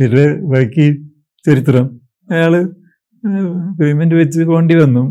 [0.00, 0.86] ഇത് ബാക്കി
[1.46, 2.00] ചരിത്രം.
[2.32, 2.52] അയാൾ
[3.80, 5.04] പേയ്മെന്റ് വെച്ച് പോണ്ടി വന്നു.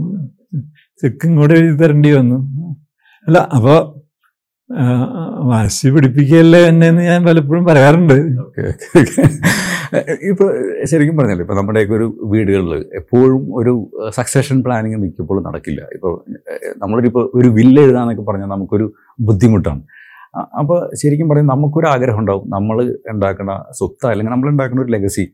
[1.02, 2.38] ചെക്കും കൂടെ എഴുതി തരേണ്ടി വന്നു.
[3.28, 3.93] അല്ല അപ്പോ ആ,
[5.50, 8.14] വാശി പിടിപ്പിക്കുകയല്ലേ എന്നെ എന്ന് ഞാൻ പലപ്പോഴും പറയാറുണ്ട്.
[10.30, 10.48] ഇപ്പോൾ
[10.92, 13.74] ശരിക്കും പറഞ്ഞല്ലോ ഇപ്പോൾ നമ്മുടെയൊക്കെ ഒരു വീടുകളിൽ എപ്പോഴും ഒരു
[14.18, 15.82] സക്സഷൻ പ്ലാനിങ് മിക്കപ്പോഴും നടക്കില്ല.
[15.98, 16.14] ഇപ്പോൾ
[16.84, 18.88] നമ്മളൊരിപ്പോൾ ഒരു വില്ല് എഴുതാന്നൊക്കെ പറഞ്ഞാൽ നമുക്കൊരു
[19.30, 19.84] ബുദ്ധിമുട്ടാണ്.
[20.62, 22.46] അപ്പോൾ ശരിക്കും പറഞ്ഞാൽ നമുക്കൊരു ആഗ്രഹം ഉണ്ടാവും.
[22.56, 22.78] നമ്മൾ
[23.14, 25.26] ഉണ്ടാക്കുന്ന സ്വത്ത് അല്ലെങ്കിൽ നമ്മൾ ഉണ്ടാക്കുന്ന ഒരു ലെഗസി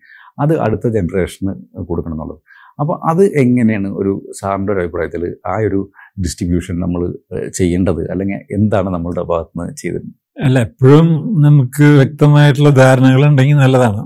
[0.43, 1.53] അത് അടുത്ത ജനറേഷന്
[1.89, 2.41] കൊടുക്കണം എന്നുള്ളത്.
[2.81, 5.79] അപ്പോൾ അത് എങ്ങനെയാണ് ഒരു സാറിന്റെ ഒരു അഭിപ്രായത്തിൽ ആ ഒരു
[6.19, 7.01] ഡിസ്ട്രിബ്യൂഷൻ നമ്മൾ
[7.57, 8.01] ചെയ്യേണ്ടത്?
[8.11, 10.07] അല്ലെങ്കിൽ എന്താണ് നമ്മളുടെ ഭാഗത്ത് നിന്ന് ചെയ്തത്
[10.45, 11.07] അല്ല എപ്പോഴും
[11.41, 14.01] നമുക്ക് വ്യക്തമായിട്ടുള്ള ധാരണകൾ ഉണ്ടെങ്കിൽ നല്ലതാണ്.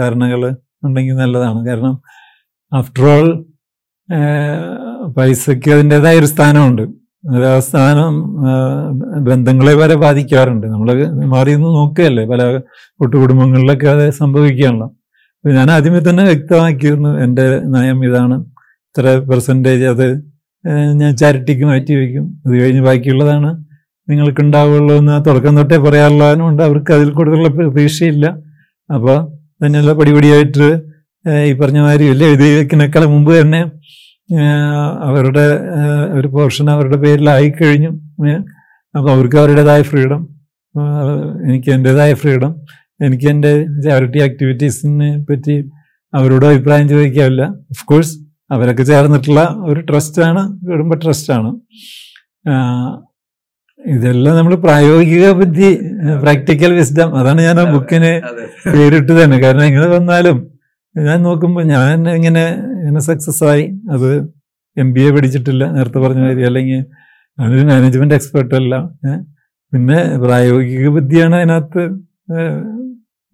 [0.00, 0.42] ധാരണകൾ
[0.84, 1.66] ഉണ്ടെങ്കിൽ നല്ലതാണ്.
[1.68, 1.94] കാരണം
[2.72, 3.28] ആഫ്റ്റർ ഓൾ
[5.18, 6.82] പൈസയ്ക്ക് അതിന്റെതായ ഒരു സ്ഥാനമുണ്ട്.
[7.50, 8.14] ആ സ്ഥാനം
[9.28, 10.66] ബന്ധങ്ങളെ വരെ ബാധിക്കാറുണ്ട്.
[10.66, 10.88] നമ്മൾ
[11.34, 12.24] മാറി നിന്ന് നോക്കുകയല്ലേ?
[12.26, 12.42] പല
[13.00, 14.88] കൂട്ടുകുടുംബങ്ങളിലൊക്കെ അത് സംഭവിക്കുകയാണല്ലോ.
[15.44, 17.44] ഞാൻ ആദ്യമേ തന്നെ വ്യക്തമാക്കിയിരുന്നു എന്റെ
[17.74, 18.36] നയം ഇതാണ്.
[18.88, 20.06] ഇത്ര പെർസെന്റേജ് അത്
[21.00, 22.24] ഞാൻ ചാരിറ്റിക്ക് മാറ്റി വയ്ക്കും.
[22.46, 23.50] അത് കഴിഞ്ഞ് ബാക്കിയുള്ളതാണ്
[24.10, 28.26] നിങ്ങൾക്ക് ഉണ്ടാവുള്ളൂ എന്ന് തുടക്കം തൊട്ടേ പറയാനുള്ളതുകൊണ്ട് അവർക്ക് അതിൽ കൂടുതലുള്ള പ്രതീക്ഷയില്ല.
[28.90, 29.18] അപ്പോൾ
[29.64, 30.68] തന്നെയല്ല പടിപടിയായിട്ട്
[31.48, 33.60] ഈ പറഞ്ഞ മാതിരി വലിയ വെക്കുന്നേക്കാളും മുമ്പ് തന്നെ
[35.08, 35.46] അവരുടെ
[36.18, 37.90] ഒരു പോർഷൻ അവരുടെ പേരിലായി കഴിഞ്ഞു.
[38.94, 40.22] അപ്പോൾ അവർക്ക് അവരുടേതായ ഫ്രീഡം
[41.46, 42.52] എനിക്ക് എന്റേതായ ഫ്രീഡം
[43.00, 43.52] എനിക്ക് എന്റെ
[43.84, 45.56] ചാരിറ്റി ആക്ടിവിറ്റീസിനെ പറ്റി
[46.12, 48.14] അവരോട് അഭിപ്രായം ചോദിക്കാവില്ല ഓഫ് കോഴ്സ്
[48.50, 51.50] അവരൊക്കെ ചേർന്നിട്ടുള്ള ഒരു ട്രസ്റ്റാണ് കുടുംബ ട്രസ്റ്റാണ്
[53.80, 55.68] ഇതെല്ലാം നമ്മൾ പ്രായോഗിക ബുദ്ധി
[56.22, 58.12] പ്രാക്ടിക്കൽ വിസ്ഡം അതാണ് ഞാൻ ആ ബുക്കിന്
[58.72, 59.36] പേരിട്ട് തന്നെ.
[59.38, 60.38] കാരണം എങ്ങനെ വന്നാലും
[60.94, 62.44] ഞാൻ നോക്കുമ്പോൾ ഞാൻ ഇങ്ങനെ
[62.78, 63.64] ഇങ്ങനെ സക്സസ് ആയി.
[63.90, 64.08] അത്
[64.76, 66.80] എം ബി എ പഠിച്ചിട്ടില്ല നേരത്തെ പറഞ്ഞ കാര്യം അല്ലെങ്കിൽ
[67.38, 68.74] ഞാനൊരു മാനേജ്മെന്റ് എക്സ്പെർട്ടല്ല
[69.72, 71.82] പിന്നെ പ്രായോഗിക ബുദ്ധിയാണ് അതിനകത്ത്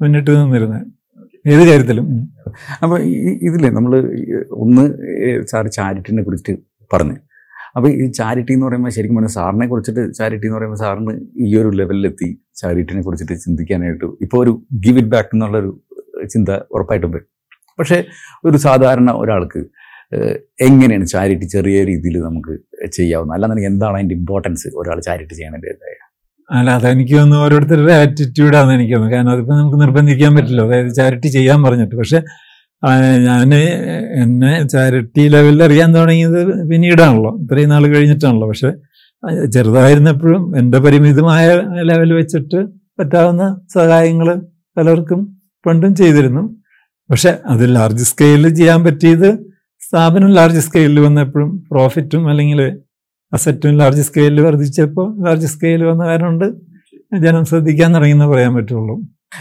[0.02, 0.86] മുന്നിട്ട് നിന്നിരുന്നത്
[1.52, 2.06] ഏത് കാര്യത്തിലും.
[2.82, 2.98] അപ്പോൾ
[3.46, 3.92] ഇതില്ലേ നമ്മൾ
[4.64, 4.84] ഒന്ന്
[5.52, 6.52] സാർ ചാരിറ്റിനെ കുറിച്ച്
[6.94, 7.16] പറഞ്ഞു.
[7.76, 11.12] അപ്പോൾ ഈ ചാരിറ്റി എന്ന് പറയുമ്പോൾ ശരിക്കും പറഞ്ഞാൽ സാറിനെ കുറിച്ചിട്ട് ചാരിറ്റി എന്ന് പറയുമ്പോൾ സാറിന്
[11.44, 12.28] ഈ ഒരു ലെവലിലെത്തി
[12.60, 14.08] ചാരിറ്റിനെ കുറിച്ചിട്ട് ചിന്തിക്കാനായിട്ട്.
[14.24, 14.52] ഇപ്പോൾ ഒരു
[14.84, 15.70] ഗിവ് ഇറ്റ് ബാക്ക് എന്നുള്ളൊരു
[16.32, 17.28] ചിന്ത ഉറപ്പായിട്ടും വരും.
[17.78, 17.98] പക്ഷേ
[18.48, 19.62] ഒരു സാധാരണ ഒരാൾക്ക്
[20.68, 22.54] എങ്ങനെയാണ് ചാരിറ്റി ചെറിയ രീതിയിൽ നമുക്ക്
[22.96, 23.34] ചെയ്യാവുന്നത്?
[23.36, 25.96] അല്ലാന്നുണ്ടെങ്കിൽ എന്താണ് അതിന്റെ ഇമ്പോർട്ടൻസ് ഒരാൾ ചാരിറ്റി ചെയ്യണതിന്റെതായ
[26.52, 29.16] അല്ല അതെനിക്ക് തോന്നുന്നു ഓരോരുത്തരുടെ ആറ്റിറ്റ്യൂഡാണെന്ന് എനിക്ക് തോന്നുന്നു.
[29.16, 30.62] കാരണം അതിപ്പോൾ നമുക്ക് നിർബന്ധിക്കാൻ പറ്റില്ല.
[30.62, 31.96] അതായത് ചാരിറ്റി ചെയ്യാൻ പറഞ്ഞിട്ട്.
[31.96, 32.22] പക്ഷെ
[33.26, 33.54] ഞാൻ
[34.22, 37.38] എന്നെ ചാരിറ്റി ലെവലിൽ അറിയാൻ തുടങ്ങിയത് പിന്നീടാണല്ലോ.
[37.42, 38.48] ഇത്രയും നാൾ കഴിഞ്ഞിട്ടാണല്ലോ.
[38.48, 38.72] പക്ഷെ
[39.50, 41.48] ചെറുതായിരുന്നപ്പോഴും എന്റെ പരിമിതമായ
[41.82, 42.66] ലെവൽ വെച്ചിട്ട്
[42.98, 44.34] പറ്റാവുന്ന സഹായങ്ങൾ
[44.76, 45.20] പലർക്കും
[45.66, 46.42] പണ്ടും ചെയ്തിരുന്നു.
[47.10, 49.30] പക്ഷെ അത് ലാർജ് സ്കെയിലിൽ ചെയ്യാൻ പറ്റിയത്
[49.80, 52.78] സ്ഥാപനം ലാർജ് സ്കെയിലിൽ വന്നപ്പോഴും പ്രോഫിറ്റും അല്ലെങ്കിൽ
[53.32, 56.46] അസറ്റും ലാർജ് സ്കെയിലിൽ വർദ്ധിച്ചപ്പോൾ ലാർജ് സ്കെയിൽ വന്ന കാരണം കൊണ്ട്
[57.24, 58.94] ജനം ശ്രദ്ധിക്കാൻ തുടങ്ങിയെന്ന് പറയാൻ പറ്റുള്ളൂ.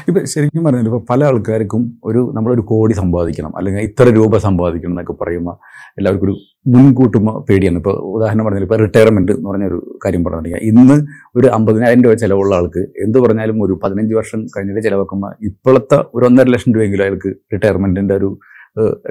[0.08, 5.16] ഇപ്പം ശരിക്കും പറഞ്ഞാൽ ഇപ്പോൾ പല ആൾക്കാർക്കും ഒരു നമ്മളൊരു കോടി സമ്പാദിക്കണം അല്ലെങ്കിൽ ഇത്ര രൂപ സമ്പാദിക്കണം എന്നൊക്കെ
[5.22, 5.56] പറയുമ്പോൾ
[5.98, 6.36] എല്ലാവർക്കും ഒരു
[6.74, 7.78] മുൻകൂട്ടുമ പേടിയാണ്.
[7.82, 10.98] ഇപ്പോൾ ഉദാഹരണം പറഞ്ഞാൽ ഇപ്പോൾ റിട്ടയർമെന്റ് എന്ന് പറഞ്ഞൊരു കാര്യം പറഞ്ഞിട്ടുണ്ടെങ്കിൽ ഇന്ന്
[11.40, 16.50] ഒരു അമ്പതിനായിരം രൂപ ചിലവുള്ള ആൾക്ക് എന്ത് പറഞ്ഞാലും ഒരു പതിനഞ്ച് വർഷം കഴിഞ്ഞിട്ട് ചിലവാക്കുമ്പോൾ ഇപ്പോഴത്തെ ഒരു ഒന്നര
[16.50, 18.32] ലക്ഷം രൂപയെങ്കിലും അയാൾക്ക് റിട്ടയർമെന്റിന്റെ ഒരു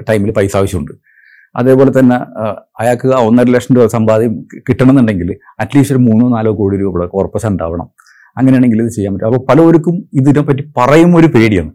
[0.09, 0.93] ടൈമിൽ പൈസ ആവശ്യമുണ്ട്.
[1.55, 2.17] അതേപോലെ തന്നെ
[2.79, 4.33] അയാൾക്ക് ആ ഒന്നര ലക്ഷം രൂപ സമ്പാദ്യം
[4.69, 7.87] കിട്ടണമെന്നുണ്ടെങ്കിൽ അറ്റ്ലീസ്റ്റ് ഒരു മൂന്നോ നാലോ കോടി രൂപ കോർപ്പസ് ഉണ്ടാവണം.
[8.37, 9.27] അങ്ങനെയാണെങ്കിൽ ഇത് ചെയ്യാൻ പറ്റും.
[9.27, 11.71] അപ്പോൾ പലവർക്കും ഇതിനെപ്പറ്റി പറയും ഒരു പേടിയാണ്.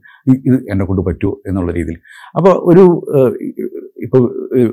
[0.46, 1.98] ഇത് എന്നെ കൊണ്ട് പറ്റുമോ എന്നുള്ള രീതിയിൽ.
[2.36, 2.84] അപ്പോൾ ഒരു
[4.04, 4.22] ഇപ്പോൾ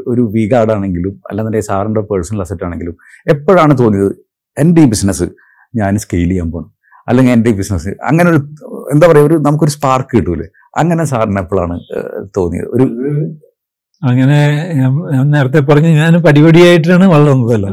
[0.07, 2.95] ഒരു വി ഗാർഡാണെങ്കിലും അല്ലാന്നുണ്ടെങ്കിൽ സാറിന്റെ പേഴ്സണൽ അസറ്റ് ആണെങ്കിലും
[3.29, 4.11] എപ്പോഴാണ് തോന്നിയത്
[4.57, 5.27] എന്റെ ഈ ബിസിനസ്
[5.75, 6.71] ഞാൻ സ്കെയിൽ ചെയ്യാൻ പോകണം
[7.07, 8.39] അല്ലെങ്കിൽ എന്റെ ഈ ബിസിനസ് അങ്ങനെ ഒരു
[8.91, 10.47] എന്താ പറയുക ഒരു നമുക്കൊരു സ്പാർക്ക് കിട്ടൂലേ?
[10.77, 11.75] അങ്ങനെ സാറിന് എപ്പോഴാണ്
[12.37, 12.67] തോന്നിയത്?
[12.67, 12.85] ഒരു
[14.09, 14.37] അങ്ങനെ
[14.79, 17.69] ഞാൻ നേരത്തെ പറഞ്ഞു ഞാൻ പടിപടിയായിട്ടാണ് വളർന്നതല്ലോ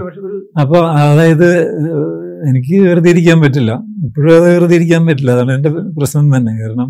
[0.62, 1.48] അപ്പോൾ അതായത്
[2.50, 3.72] എനിക്ക് വെറുതെ ഇരിക്കാൻ പറ്റില്ല.
[4.06, 5.30] ഇപ്പോഴും അത് വെറുതെ ഇരിക്കാൻ പറ്റില്ല.
[5.36, 6.52] അതാണ് എന്റെ പ്രശ്നം തന്നെ.
[6.60, 6.88] കാരണം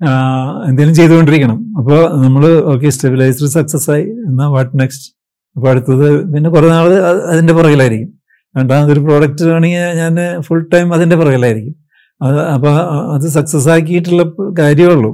[0.00, 1.58] എന്തേലും എന്തെങ്കിലും ചെയ്തുകൊണ്ടിരിക്കണം.
[1.78, 2.42] അപ്പോൾ നമ്മൾ
[2.72, 4.04] ഓക്കെ സ്റ്റെബിലൈസർ സക്സസ് ആയി.
[4.28, 5.08] എന്നാൽ വാട്ട് നെക്സ്റ്റ്
[5.56, 6.88] അപ്പോൾ അടുത്തത് പിന്നെ കുറേ നാൾ
[7.32, 8.10] അതിന്റെ പുറകിലായിരിക്കും.
[8.54, 10.14] രണ്ടാമതൊരു പ്രോഡക്റ്റ് ആണെങ്കിൽ ഞാൻ
[10.46, 11.74] ഫുൾ ടൈം അതിന്റെ പുറകിലായിരിക്കും.
[12.20, 12.72] അത് അപ്പോൾ
[13.16, 14.24] അത് സക്സസ് ആക്കിയിട്ടുള്ള
[14.60, 15.10] കാര്യമുള്ളൂ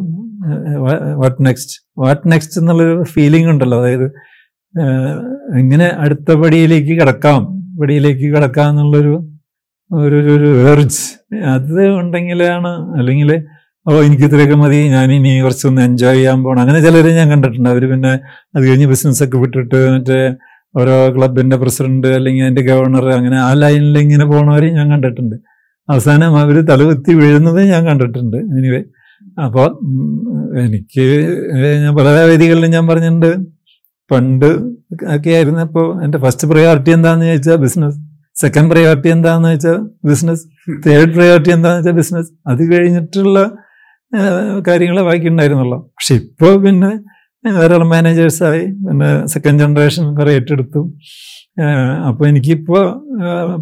[1.20, 3.78] വാട്ട് നെക്സ്റ്റ് വാട്ട് നെക്സ്റ്റ് എന്നുള്ളൊരു ഫീലിംഗ് ഉണ്ടല്ലോ.
[3.82, 4.06] അതായത്
[5.60, 7.42] എങ്ങനെ അടുത്ത പടിയിലേക്ക് കിടക്കാം.
[7.80, 9.14] പടിയിലേക്ക് കിടക്കാം എന്നുള്ളൊരു
[9.90, 11.02] ഒരു ഒരു ഏർജ്
[11.54, 13.30] അത് ഉണ്ടെങ്കിലാണ് അല്ലെങ്കിൽ
[13.86, 14.78] ഓ എനിക്ക് ഇത്രയൊക്കെ മതി.
[14.94, 17.68] ഞാൻ ഇനി കുറച്ചൊന്ന് എൻജോയ് ചെയ്യാൻ പോകണം അങ്ങനെ ചിലരെ ഞാൻ കണ്ടിട്ടുണ്ട്.
[17.72, 18.12] അവർ പിന്നെ
[18.54, 20.18] അത് കഴിഞ്ഞ് ബിസിനസ്സൊക്കെ വിട്ടിട്ട് മറ്റേ
[20.74, 25.36] ഓരോ ക്ലബിന്റെ പ്രസിഡന്റ് അല്ലെങ്കിൽ അതിന്റെ ഗവർണർ അങ്ങനെ ആ ലൈനിൽ ഇങ്ങനെ പോകണവരെയും ഞാൻ കണ്ടിട്ടുണ്ട്.
[25.88, 28.38] അവസാനം അവർ തലകുത്തി വീഴുന്നത് ഞാൻ കണ്ടിട്ടുണ്ട്.
[28.58, 28.80] എനിവേ
[29.44, 29.68] അപ്പോൾ
[30.64, 31.04] എനിക്ക്
[31.84, 33.30] ഞാൻ പല വേദികളിലും ഞാൻ പറഞ്ഞിട്ടുണ്ട്.
[34.10, 34.48] പണ്ട്
[35.16, 37.98] ഒക്കെ ആയിരുന്നപ്പോൾ എന്റെ ഫസ്റ്റ് പ്രയോറിറ്റി എന്താണെന്ന് ചോദിച്ചാൽ ബിസിനസ്
[38.36, 40.44] സെക്കൻഡ് പ്രയോറിറ്റി എന്താണെന്ന് വെച്ചാൽ ബിസിനസ്
[40.86, 43.38] തേർഡ് പ്രയോറിറ്റി എന്താണെന്ന് വെച്ചാൽ ബിസിനസ് അത് കഴിഞ്ഞിട്ടുള്ള
[44.66, 46.90] കാര്യങ്ങൾ ബാക്കിയുണ്ടായിരുന്നുള്ളൂ പക്ഷെ ഇപ്പോൾ പിന്നെ
[47.44, 50.80] ധാരാളം മാനേജേഴ്സായി പിന്നെ സെക്കൻഡ് ജനറേഷൻ കുറെ ഏറ്റെടുത്തു.
[52.06, 52.84] അപ്പോൾ എനിക്കിപ്പോൾ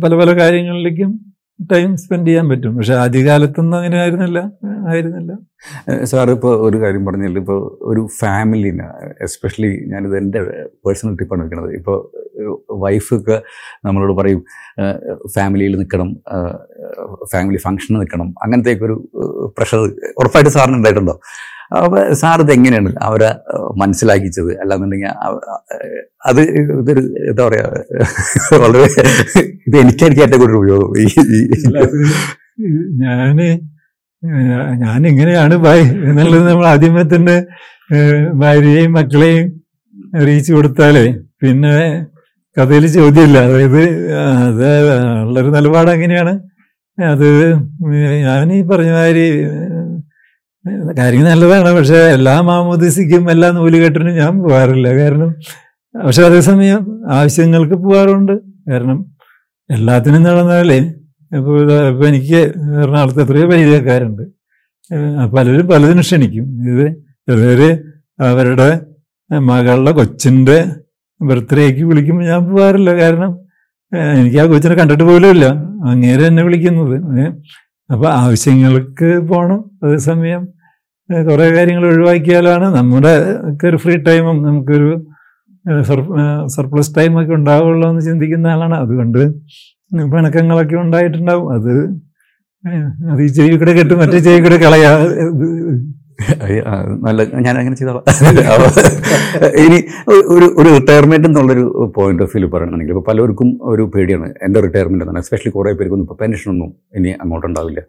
[0.02, 1.10] പല പല കാര്യങ്ങളിലേക്കും
[1.60, 2.72] ടൈം സ്പെൻഡ് ചെയ്യാൻ പറ്റും.
[2.76, 4.38] പക്ഷെ ആദ്യകാലത്തൊന്നും അങ്ങനെ ആയിരുന്നില്ല.
[4.88, 5.32] ആയിരുന്നില്ല
[6.04, 7.38] സാർ ഇപ്പോൾ ഒരു കാര്യം പറഞ്ഞില്ല.
[7.38, 8.86] ഇപ്പോൾ ഒരു ഫാമിലിന്
[9.26, 10.40] എസ്പെഷ്യലി ഞാനിത് എന്റെ
[10.86, 11.96] പേഴ്സണൽ ടിപ്പാണ് വെക്കുന്നത് ഇപ്പോൾ
[12.84, 13.42] വൈഫൊക്കെ
[13.84, 14.40] നമ്മളോട് പറയും
[15.36, 16.10] ഫാമിലിയിൽ നിൽക്കണം
[17.32, 18.34] ഫാമിലി ഫങ്ഷന് നിൽക്കണം.
[18.42, 18.96] അങ്ങനത്തെയൊക്കെ ഒരു
[19.58, 19.80] പ്രഷർ
[20.20, 21.16] ഉറപ്പായിട്ട് സാറിന് ഉണ്ടായിട്ടുണ്ടോ?
[21.70, 23.30] അപ്പോൾ സാർ ഇതെങ്ങനെയാണ് അവരെ
[23.76, 24.50] മനസ്സിലാക്കിച്ചത്?
[24.60, 25.08] അല്ലാന്നുണ്ടെങ്കിൽ
[26.26, 26.40] അത്
[26.80, 27.70] ഇതൊരു എന്താ പറയുക
[28.62, 28.88] വളരെ
[29.66, 30.90] ഇത് എനിക്കായിരിക്കും ഏറ്റവും കൂടുതൽ ഉപയോഗം
[33.02, 33.36] ഞാൻ
[34.84, 37.36] ഞാൻ എങ്ങനെയാണ് ഭായ് എന്നുള്ളത് നമ്മൾ ആദ്യമേ തന്നെ
[38.34, 39.46] ഭാര്യയെയും മക്കളെയും
[40.16, 41.06] അറിയിച്ചു കൊടുത്താലേ
[41.42, 41.72] പിന്നെ
[42.56, 43.38] കഥയിൽ ചോദ്യമില്ല.
[43.46, 43.82] അതായത്
[44.48, 44.66] അത്
[45.24, 46.34] ഉള്ളൊരു നിലപാട് അങ്ങനെയാണ്.
[46.98, 47.28] അത്
[48.26, 49.24] ഞാൻ ഈ പറഞ്ഞ മാതിരി
[50.98, 51.70] കാര്യം നല്ലതാണ്.
[51.76, 54.88] പക്ഷെ എല്ലാ മാമോദിസിക്കും എല്ലാ നൂലുകെട്ടിനും ഞാൻ പോകാറില്ല.
[54.96, 55.34] കാരണം
[56.06, 58.32] പക്ഷെ അതേസമയം ആവശ്യങ്ങൾക്ക് പോകാറുണ്ട്.
[58.70, 58.98] കാരണം
[59.70, 60.78] എല്ലാത്തിനും നടന്നാലേ
[61.36, 62.40] ഇപ്പോൾ ഇപ്പം എനിക്ക്
[62.82, 64.22] എറണാകുളത്ത് എത്രയോ പരിചയക്കാരുണ്ട്.
[65.34, 66.46] പലരും പലതിനും ക്ഷണിക്കും.
[66.70, 66.84] ഇത്
[67.28, 67.60] ചിലർ
[68.20, 68.80] അവരുടെ
[69.30, 70.64] മകളുടെ കൊച്ചിന്റെ
[71.22, 72.90] ബർത്ത്ഡേക്ക് വിളിക്കുമ്പോൾ ഞാൻ പോകാറില്ല.
[73.02, 73.30] കാരണം
[74.18, 75.46] എനിക്ക് ആ കൊച്ചിനെ കണ്ടിട്ട് പോലും ഇല്ല.
[75.90, 76.96] അങ്ങേരെ എന്നെ വിളിക്കുന്നത്.
[77.90, 80.42] അപ്പോൾ ആവശ്യങ്ങൾക്ക് പോകണം അതേസമയം
[81.10, 83.12] കുറേ കാര്യങ്ങൾ ഒഴിവാക്കിയാലാണ് നമ്മുടെ
[83.68, 84.90] ഒരു ഫ്രീ ടൈമും നമുക്കൊരു
[86.54, 88.76] സർപ്ലസ് ടൈമൊക്കെ ഉണ്ടാവുള്ളൂ എന്ന് ചിന്തിക്കുന്ന ആളാണ്.
[88.76, 89.20] അതുകൊണ്ട്
[90.12, 91.46] പിണക്കങ്ങളൊക്കെ ഉണ്ടായിട്ടുണ്ടാവും.
[91.56, 91.74] അത്
[93.12, 94.90] അത് ഈ ചെവി കൂടെ കെട്ടും മറ്റേ ചെവി കൂടെ കളയാ
[97.06, 98.04] നല്ല ഞാൻ അങ്ങനെ ചെയ്തോളാം
[99.64, 99.78] ഇനി
[100.34, 101.64] ഒരു ഒരു റിട്ടയർമെന്റ് എന്നുള്ളൊരു
[101.96, 104.28] പോയിന്റ് ഓഫ് വ്യൂ പറയണമെങ്കിൽ ഇപ്പോൾ പലർക്കും ഒരു പേടിയാണ്.
[104.42, 105.22] എന്റെ റിട്ടയർമെന്റ് എന്നാണ്.
[105.24, 107.82] എസ്പെഷ്യലി കുറേ പേർക്കൊന്നും ഇപ്പോൾ പെൻഷനൊന്നും ഇനി അങ്ങോട്ട് ഉണ്ടാവില്ല.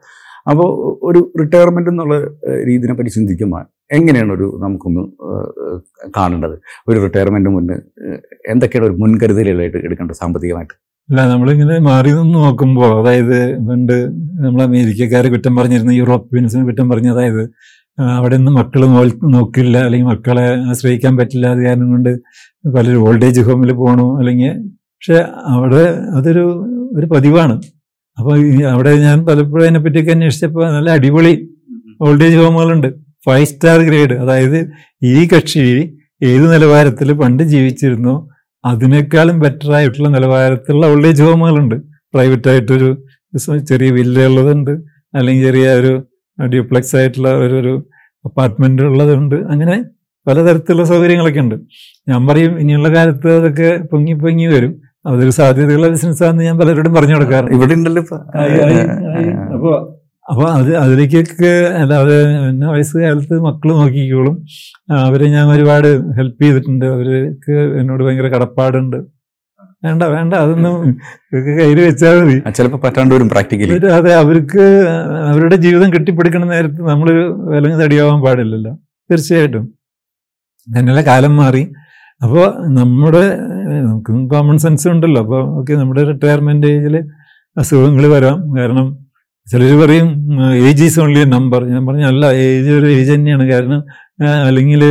[0.51, 0.67] അപ്പോൾ
[1.09, 2.15] ഒരു റിട്ടയർമെന്റ് എന്നുള്ള
[2.69, 3.63] രീതിനെ പറ്റി ചിന്തിക്കുമ്പോൾ
[3.97, 5.03] എങ്ങനെയാണ് ഒരു നമുക്കൊന്ന്
[6.17, 6.55] കാണേണ്ടത്?
[6.89, 7.77] ഒരു റിട്ടയർമെന്റ് മുന്നേ
[8.53, 10.75] എന്തൊക്കെയാണ് ഒരു മുൻകരുതലുകളായിട്ട് എടുക്കേണ്ടത് സാമ്പത്തികമായിട്ട്?
[11.09, 13.97] അല്ല നമ്മളിങ്ങനെ മാറി നിന്ന് നോക്കുമ്പോൾ അതായത് പണ്ട്
[14.43, 17.43] നമ്മൾ അമേരിക്കക്കാരെ കുറ്റം പറഞ്ഞിരുന്ന യൂറോപ്യൻസിന് കുറ്റം പറഞ്ഞ അതായത്
[17.99, 18.85] അവിടെ നിന്ന് മക്കൾ
[19.29, 21.47] നോക്കില്ല അല്ലെങ്കിൽ മക്കളെ ആശ്രയിക്കാൻ പറ്റില്ല.
[21.47, 22.19] അത് കാരണം കൊണ്ട്
[22.69, 26.65] പലരും ഓൾഡ് ഏജ് ഹോമിൽ പോകണു അല്ലെങ്കിൽ പക്ഷെ അവിടെ അതൊരു
[26.97, 27.61] ഒരു പതിവാണ്.
[28.19, 31.49] അപ്പോൾ അവിടെ ഞാൻ പലപ്പോഴും അതിനെപ്പറ്റിയൊക്കെ അന്വേഷിച്ചപ്പോൾ നല്ല അടിപൊളി
[32.01, 32.93] old age ഹോമുകളുണ്ട്.
[33.25, 34.13] Five star grade.
[34.13, 34.71] അതായത്
[35.03, 38.29] ഈ കക്ഷി ഏത് നിലവാരത്തിൽ പണ്ട് ജീവിച്ചിരുന്നോ
[38.65, 41.75] അതിനേക്കാളും ബെറ്റർ ആയിട്ടുള്ള നിലവാരത്തിലുള്ള ഓൾഡ് ഏജ് ഹോമുകളുണ്ട്.
[41.93, 43.05] പ്രൈവറ്റ് ആയിട്ടൊരു
[43.35, 44.71] സ- ചെറിയ വില്ല ഉള്ളതുണ്ട്.
[45.15, 46.07] അല്ലെങ്കിൽ ചെറിയ ഒരു
[46.39, 47.73] ഡ്യൂപ്ലെക്സ് ആയിട്ടുള്ള ഒരു ഒരു
[48.25, 49.35] അപ്പാർട്ട്മെന്റ് ഉള്ളതുണ്ട്.
[49.35, 49.75] അങ്ങനെ
[50.27, 51.55] പലതരത്തിലുള്ള സൗകര്യങ്ങളൊക്കെ ഉണ്ട്.
[52.09, 54.73] ഞാൻ പറയും ഇനിയുള്ള കാലത്ത് അതൊക്കെ പൊങ്ങി പൊങ്ങി വരും.
[55.07, 58.79] അതൊരു സാധ്യതയുള്ള ബിസിനസ്സാന്ന് ഞാൻ പലരോടും പറഞ്ഞു കൊടുക്കാറുണ്ട് ഇവിടെ ഉണ്ടല്ലോ അപ്പോൾ ആയി, ആയി,
[59.15, 59.33] ആയി.
[59.55, 59.71] അപ്പൊ
[60.29, 62.15] അപ്പൊ അത് അതിലേക്കൊക്കെ അല്ലാതെ
[62.49, 64.35] എന്നെ വയസ്സ് കാലത്ത് മക്കൾ നോക്കിക്കോളും.
[64.89, 66.85] അവരെ ഞാൻ ഒരുപാട് ഹെൽപ്പ് ചെയ്തിട്ടുണ്ട്.
[66.85, 68.97] അവർക്ക് എന്നോട് ഭയങ്കര കടപ്പാടുണ്ട്.
[69.83, 70.75] വേണ്ട വേണ്ട അതൊന്നും
[71.29, 72.35] ഇവർക്ക് കയ്യിൽ വെച്ചാൽ മതി.
[72.57, 73.75] ചിലപ്പോൾ പറ്റാണ്ട് വരും പ്രാക്ടിക്കലി.
[73.97, 74.63] അതെ അവർക്ക്
[75.31, 77.09] അവരുടെ ജീവിതം കെട്ടിപ്പിടിക്കുന്ന നേരത്ത് നമ്മൾ
[77.53, 78.73] വിലങ്ങ് തടിയാവാൻ പാടില്ലല്ലോ.
[79.09, 79.65] തീർച്ചയായിട്ടും.
[80.67, 81.63] അങ്ങനെയുള്ള കാലം മാറി.
[82.21, 82.45] അപ്പോൾ
[82.79, 83.23] നമ്മുടെ
[83.87, 85.21] നമുക്ക് കോമൺ സെൻസ് ഉണ്ടല്ലോ.
[85.25, 86.95] അപ്പോൾ ഓക്കെ നമ്മുടെ റിട്ടയർമെന്റ് ഏജിൽ
[87.57, 88.37] അസുഖങ്ങൾ വരാം.
[88.57, 88.87] കാരണം
[89.47, 90.07] ചിലർ പറയും
[90.67, 93.45] age is only a number ഞാൻ പറഞ്ഞു അല്ല ഏജ് ഒരു ഏജ് തന്നെയാണ്.
[93.53, 93.81] കാരണം
[94.47, 94.83] അല്ലെങ്കിൽ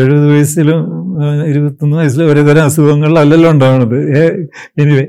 [0.00, 0.80] എഴുപത് വയസ്സിലും
[1.50, 3.98] ഇരുപത്തൊന്ന് വയസ്സിൽ ഒരേ തരം അസുഖങ്ങളിലല്ലല്ലോ ഉണ്ടാവണത്.
[4.78, 5.06] എനിവേ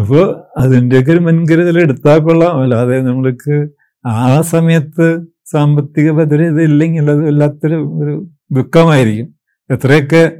[0.00, 0.24] അപ്പോൾ
[0.58, 2.62] അതിന്റെയൊക്കെ ഒരു മുൻകരുതൽ എടുത്താൽ കൊള്ളാം.
[2.62, 3.68] അല്ലാതെ നമ്മൾക്ക്
[4.06, 5.06] ആ സമയത്ത്
[5.52, 8.14] സാമ്പത്തിക ഭദ്രത ഇല്ലെങ്കിൽ അത് വല്ലാത്തൊരു ഒരു
[8.52, 9.28] ദുഃഖമായിരിക്കും.
[9.70, 10.32] എത്രയൊക്കെ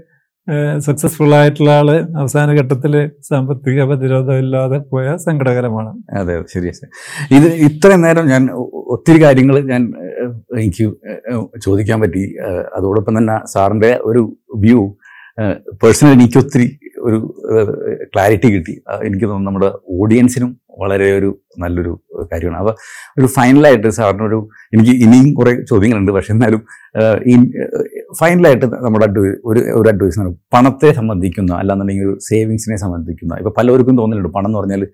[0.78, 1.88] സക്സസ്ഫുൾ ആയിട്ടുള്ള ആൾ
[2.20, 5.90] അവസാന ഘട്ടത്തിൽ സാമ്പത്തിക പ്രതിരോധം ഇല്ലാതെ പോയ സങ്കടകരമാണ്.
[6.20, 6.70] അതെ ശരി.
[7.36, 8.50] ഇത് ഇത്രയും നേരം ഞാൻ
[8.94, 9.92] ഒത്തിരി കാര്യങ്ങൾ ഞാൻ
[10.58, 10.86] എനിക്ക്
[11.58, 12.24] ചോദിക്കാൻ പറ്റി.
[12.76, 14.80] അതോടൊപ്പം തന്നെ സാറിന്റെ ഒരു വ്യൂ
[15.82, 16.66] പേഴ്സണലി എനിക്ക് ഒത്തിരി
[17.00, 17.18] ഒരു
[18.14, 18.72] ക്ലാരിറ്റി കിട്ടി.
[19.06, 19.68] എനിക്ക് തോന്നുന്നു നമ്മുടെ
[20.00, 21.92] ഓഡിയൻസിനും വളരെ ഒരു നല്ലൊരു
[22.32, 22.58] കാര്യമാണ്.
[22.58, 22.74] അപ്പോൾ
[23.18, 24.38] ഒരു ഫൈനലായിട്ട് സാറിനൊരു
[24.74, 26.12] എനിക്ക് ഇനിയും കുറേ ചോദ്യങ്ങളുണ്ട്.
[26.12, 26.62] പക്ഷെ എന്നാലും
[27.26, 27.34] ഈ
[28.20, 33.96] ഫൈനലായിട്ട് നമ്മുടെ അഡ്വൈസ് ഒരു ഒരു അഡ്വൈസ് ആണ് പണത്തെ സംബന്ധിക്കുന്ന അല്ലാന്നുണ്ടെങ്കിൽ ഒരു സേവിങ്സിനെ സംബന്ധിക്കുന്ന ഇപ്പോൾ പലവർക്കും
[33.98, 34.84] തോന്നലുണ്ട് പണം എന്ന് പറഞ്ഞാൽ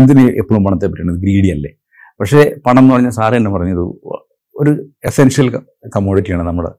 [0.00, 1.70] എന്തിന് എപ്പോഴും പണത്തെ പറ്റുന്നത് ഗ്രീഡി അല്ലേ?
[2.20, 3.84] പക്ഷേ പണം എന്ന് പറഞ്ഞാൽ സാറ് എന്നെ പറഞ്ഞത്
[4.58, 5.50] ഒരു എസെൻഷ്യൽ
[5.96, 6.70] കമ്മോഡിറ്റിയാണ് നമ്മുടെ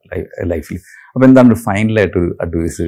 [0.45, 0.79] ലൈഫിൽ
[1.15, 2.81] അപ്പോൾ എന്താണ് ഒരു ഫൈനലായിട്ടൊരു അഡ്വൈസ്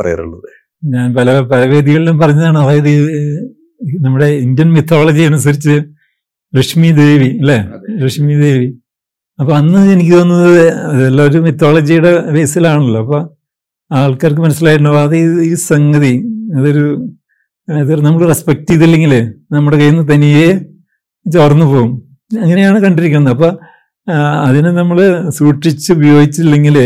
[0.00, 0.42] പറയാറുള്ളത്?
[0.84, 2.58] ഞാൻ പല പല വേദികളിലും പറഞ്ഞതാണ്.
[2.58, 3.06] അതായത്
[4.00, 5.82] നമ്മുടെ ഇന്ത്യൻ മിത്തോളജി അനുസരിച്ച്
[6.54, 7.64] ലക്ഷ്മി ദേവി അല്ലേ?
[7.90, 8.78] ലക്ഷ്മി ദേവി.
[9.40, 13.36] അപ്പൊ അന്ന് എനിക്ക് തോന്നുന്നത് അതെല്ലാം ഒരു മിത്തോളജിയുടെ ബേസിലാണല്ലോ അപ്പൊ
[13.92, 15.00] ആൾക്കാർക്ക് മനസ്സിലായിട്ടുണ്ടാവും.
[15.00, 16.24] അത് ഈ- സംഗതി
[16.58, 17.12] അതൊരു
[17.68, 20.58] അതൊരു നമ്മൾ റെസ്പെക്ട് ചെയ്തില്ലെങ്കിൽ നമ്മുടെ കയ്യിൽ നിന്ന് തനിയെ
[21.30, 22.16] ചോർന്നു പോകും.
[22.42, 23.32] അങ്ങനെയാണ് കണ്ടിരിക്കുന്നത്.
[23.32, 23.58] അപ്പൊ
[24.46, 26.76] അതിനെ നമ്മൾ സൂക്ഷിച്ച് ഉപയോഗിച്ചില്ലെങ്കിൽ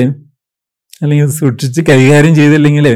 [1.02, 2.86] അല്ലെങ്കിൽ സൂക്ഷിച്ച് കൈകാര്യം ചെയ്തില്ലെങ്കിൽ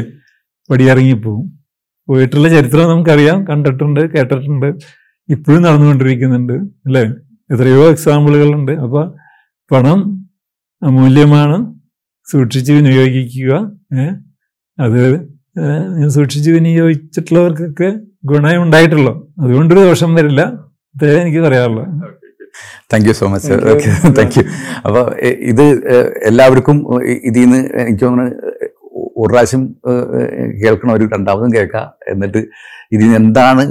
[0.69, 1.59] പടിയിറങ്ങിപ്പോവും.
[2.07, 4.65] പോയിട്ടുള്ള ചരിത്രം നമുക്കറിയാം കണ്ടിട്ടുണ്ട് കേട്ടിട്ടുണ്ട്
[5.29, 7.03] ഇപ്പോഴും നടന്നുകൊണ്ടിരിക്കുന്നുണ്ട് അല്ലേ?
[7.53, 8.71] എത്രയോ എക്സാമ്പിളുകളുണ്ട്.
[8.71, 9.05] അപ്പോൾ
[9.71, 9.99] പണം
[10.83, 11.57] അമൂല്യമാണ്
[12.31, 13.53] സൂക്ഷിച്ച് വിനിയോഗിക്കുക
[14.79, 15.27] അത്
[16.07, 17.89] സൂക്ഷിച്ച് വിനിയോഗിച്ചിട്ടുള്ളവർക്കൊക്കെ
[18.25, 20.41] ഗുണമുണ്ടായിട്ടുള്ളൂ അതുകൊണ്ടൊരു ദോഷം വരില്ല.
[20.95, 21.83] അതേ എനിക്ക് പറയാനുള്ളൂ.
[22.91, 23.93] Thank you so much Thank you.
[23.95, 24.43] Okay thank you
[24.85, 25.03] അപ്പോൾ
[25.51, 25.65] ഇത്
[26.23, 26.77] എല്ലാവർക്കും
[27.23, 28.31] ഇതിൽ നിന്ന് എനിക്ക് തോന്നുന്നു
[29.17, 29.61] ഒരു പ്രാവശ്യം
[30.61, 31.87] കേൾക്കണം ഒരു രണ്ടാമതും കേൾക്കാം.
[32.07, 32.39] എന്നിട്ട്
[32.91, 33.63] ഇതിൽ നിന്ന് എന്താണ്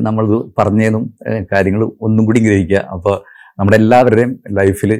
[0.00, 0.24] നമ്മൾ
[0.58, 1.04] പറഞ്ഞതും
[1.52, 3.14] കാര്യങ്ങൾ ഒന്നും കൂടി ഗ്രഹിക്കുക അപ്പോൾ
[3.58, 4.92] നമ്മുടെ എല്ലാവരുടെയും ലൈഫിൽ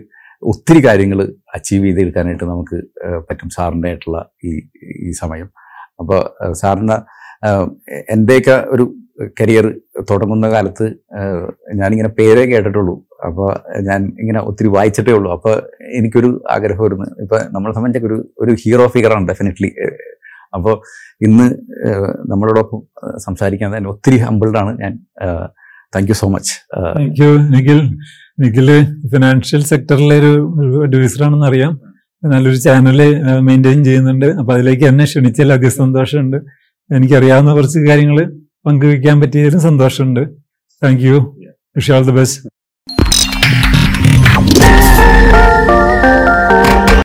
[0.42, 1.18] ഒത്തിരി കാര്യങ്ങൾ
[1.54, 2.78] അച്ചീവ് ചെയ്തെടുക്കാനായിട്ട് നമുക്ക്
[3.28, 4.50] പറ്റും സാറിന്റെ ആയിട്ടുള്ള ഈ
[5.00, 5.48] ഈ സമയം.
[6.00, 6.54] അപ്പോൾ ഏഹ്,
[8.14, 8.84] എന്റെയൊക്കെ ഒരു
[9.40, 9.66] കരിയർ
[10.10, 10.86] തുടങ്ങുന്ന കാലത്ത്
[11.80, 12.94] ഞാനിങ്ങനെ പേരേ കേട്ടിട്ടുള്ളൂ.
[13.26, 13.50] അപ്പോൾ
[13.88, 15.32] ഞാൻ ഇങ്ങനെ ഒത്തിരി വായിച്ചിട്ടേ ഉള്ളൂ.
[15.32, 15.54] അപ്പോൾ
[15.98, 19.70] എനിക്കൊരു ആഗ്രഹം വരുന്നു ഇപ്പം നമ്മളെ സംബന്ധിച്ചൊക്കെ ഒരു ഒരു ഹീറോ ഫിഗറാണ് ഡെഫിനറ്റ്ലി
[20.56, 20.74] അപ്പോൾ
[21.26, 21.46] ഇന്ന്
[22.30, 22.80] നമ്മളോടൊപ്പം
[23.26, 24.92] സംസാരിക്കാൻ തന്നെ ഒത്തിരി ഹമ്പിൾഡാണ് ഞാൻ.
[25.94, 26.54] Thank you so much
[26.98, 27.80] thank you Nikhil.
[28.42, 28.68] Nikhil
[29.12, 31.72] financial സെക്ടറിലെ ഒരു അഡ്വൈസറാണെന്ന് അറിയാം.
[32.22, 33.00] നല്ലൊരു ചാനൽ
[33.48, 34.26] മെയിന്റെയിൻ ചെയ്യുന്നുണ്ട്.
[34.26, 36.38] അപ്പോൾ അതിലേക്ക് എന്നെ ക്ഷണിച്ചാൽ സന്തോഷമുണ്ട്.
[36.92, 38.32] എനിക്കറിയാവുന്ന കുറച്ച് കാര്യങ്ങൾ
[38.66, 40.28] പങ്കുവയ്ക്കാൻ പറ്റിയതിലും സന്തോഷമുണ്ട്.
[40.82, 41.36] Thank you
[41.76, 42.53] wish all the best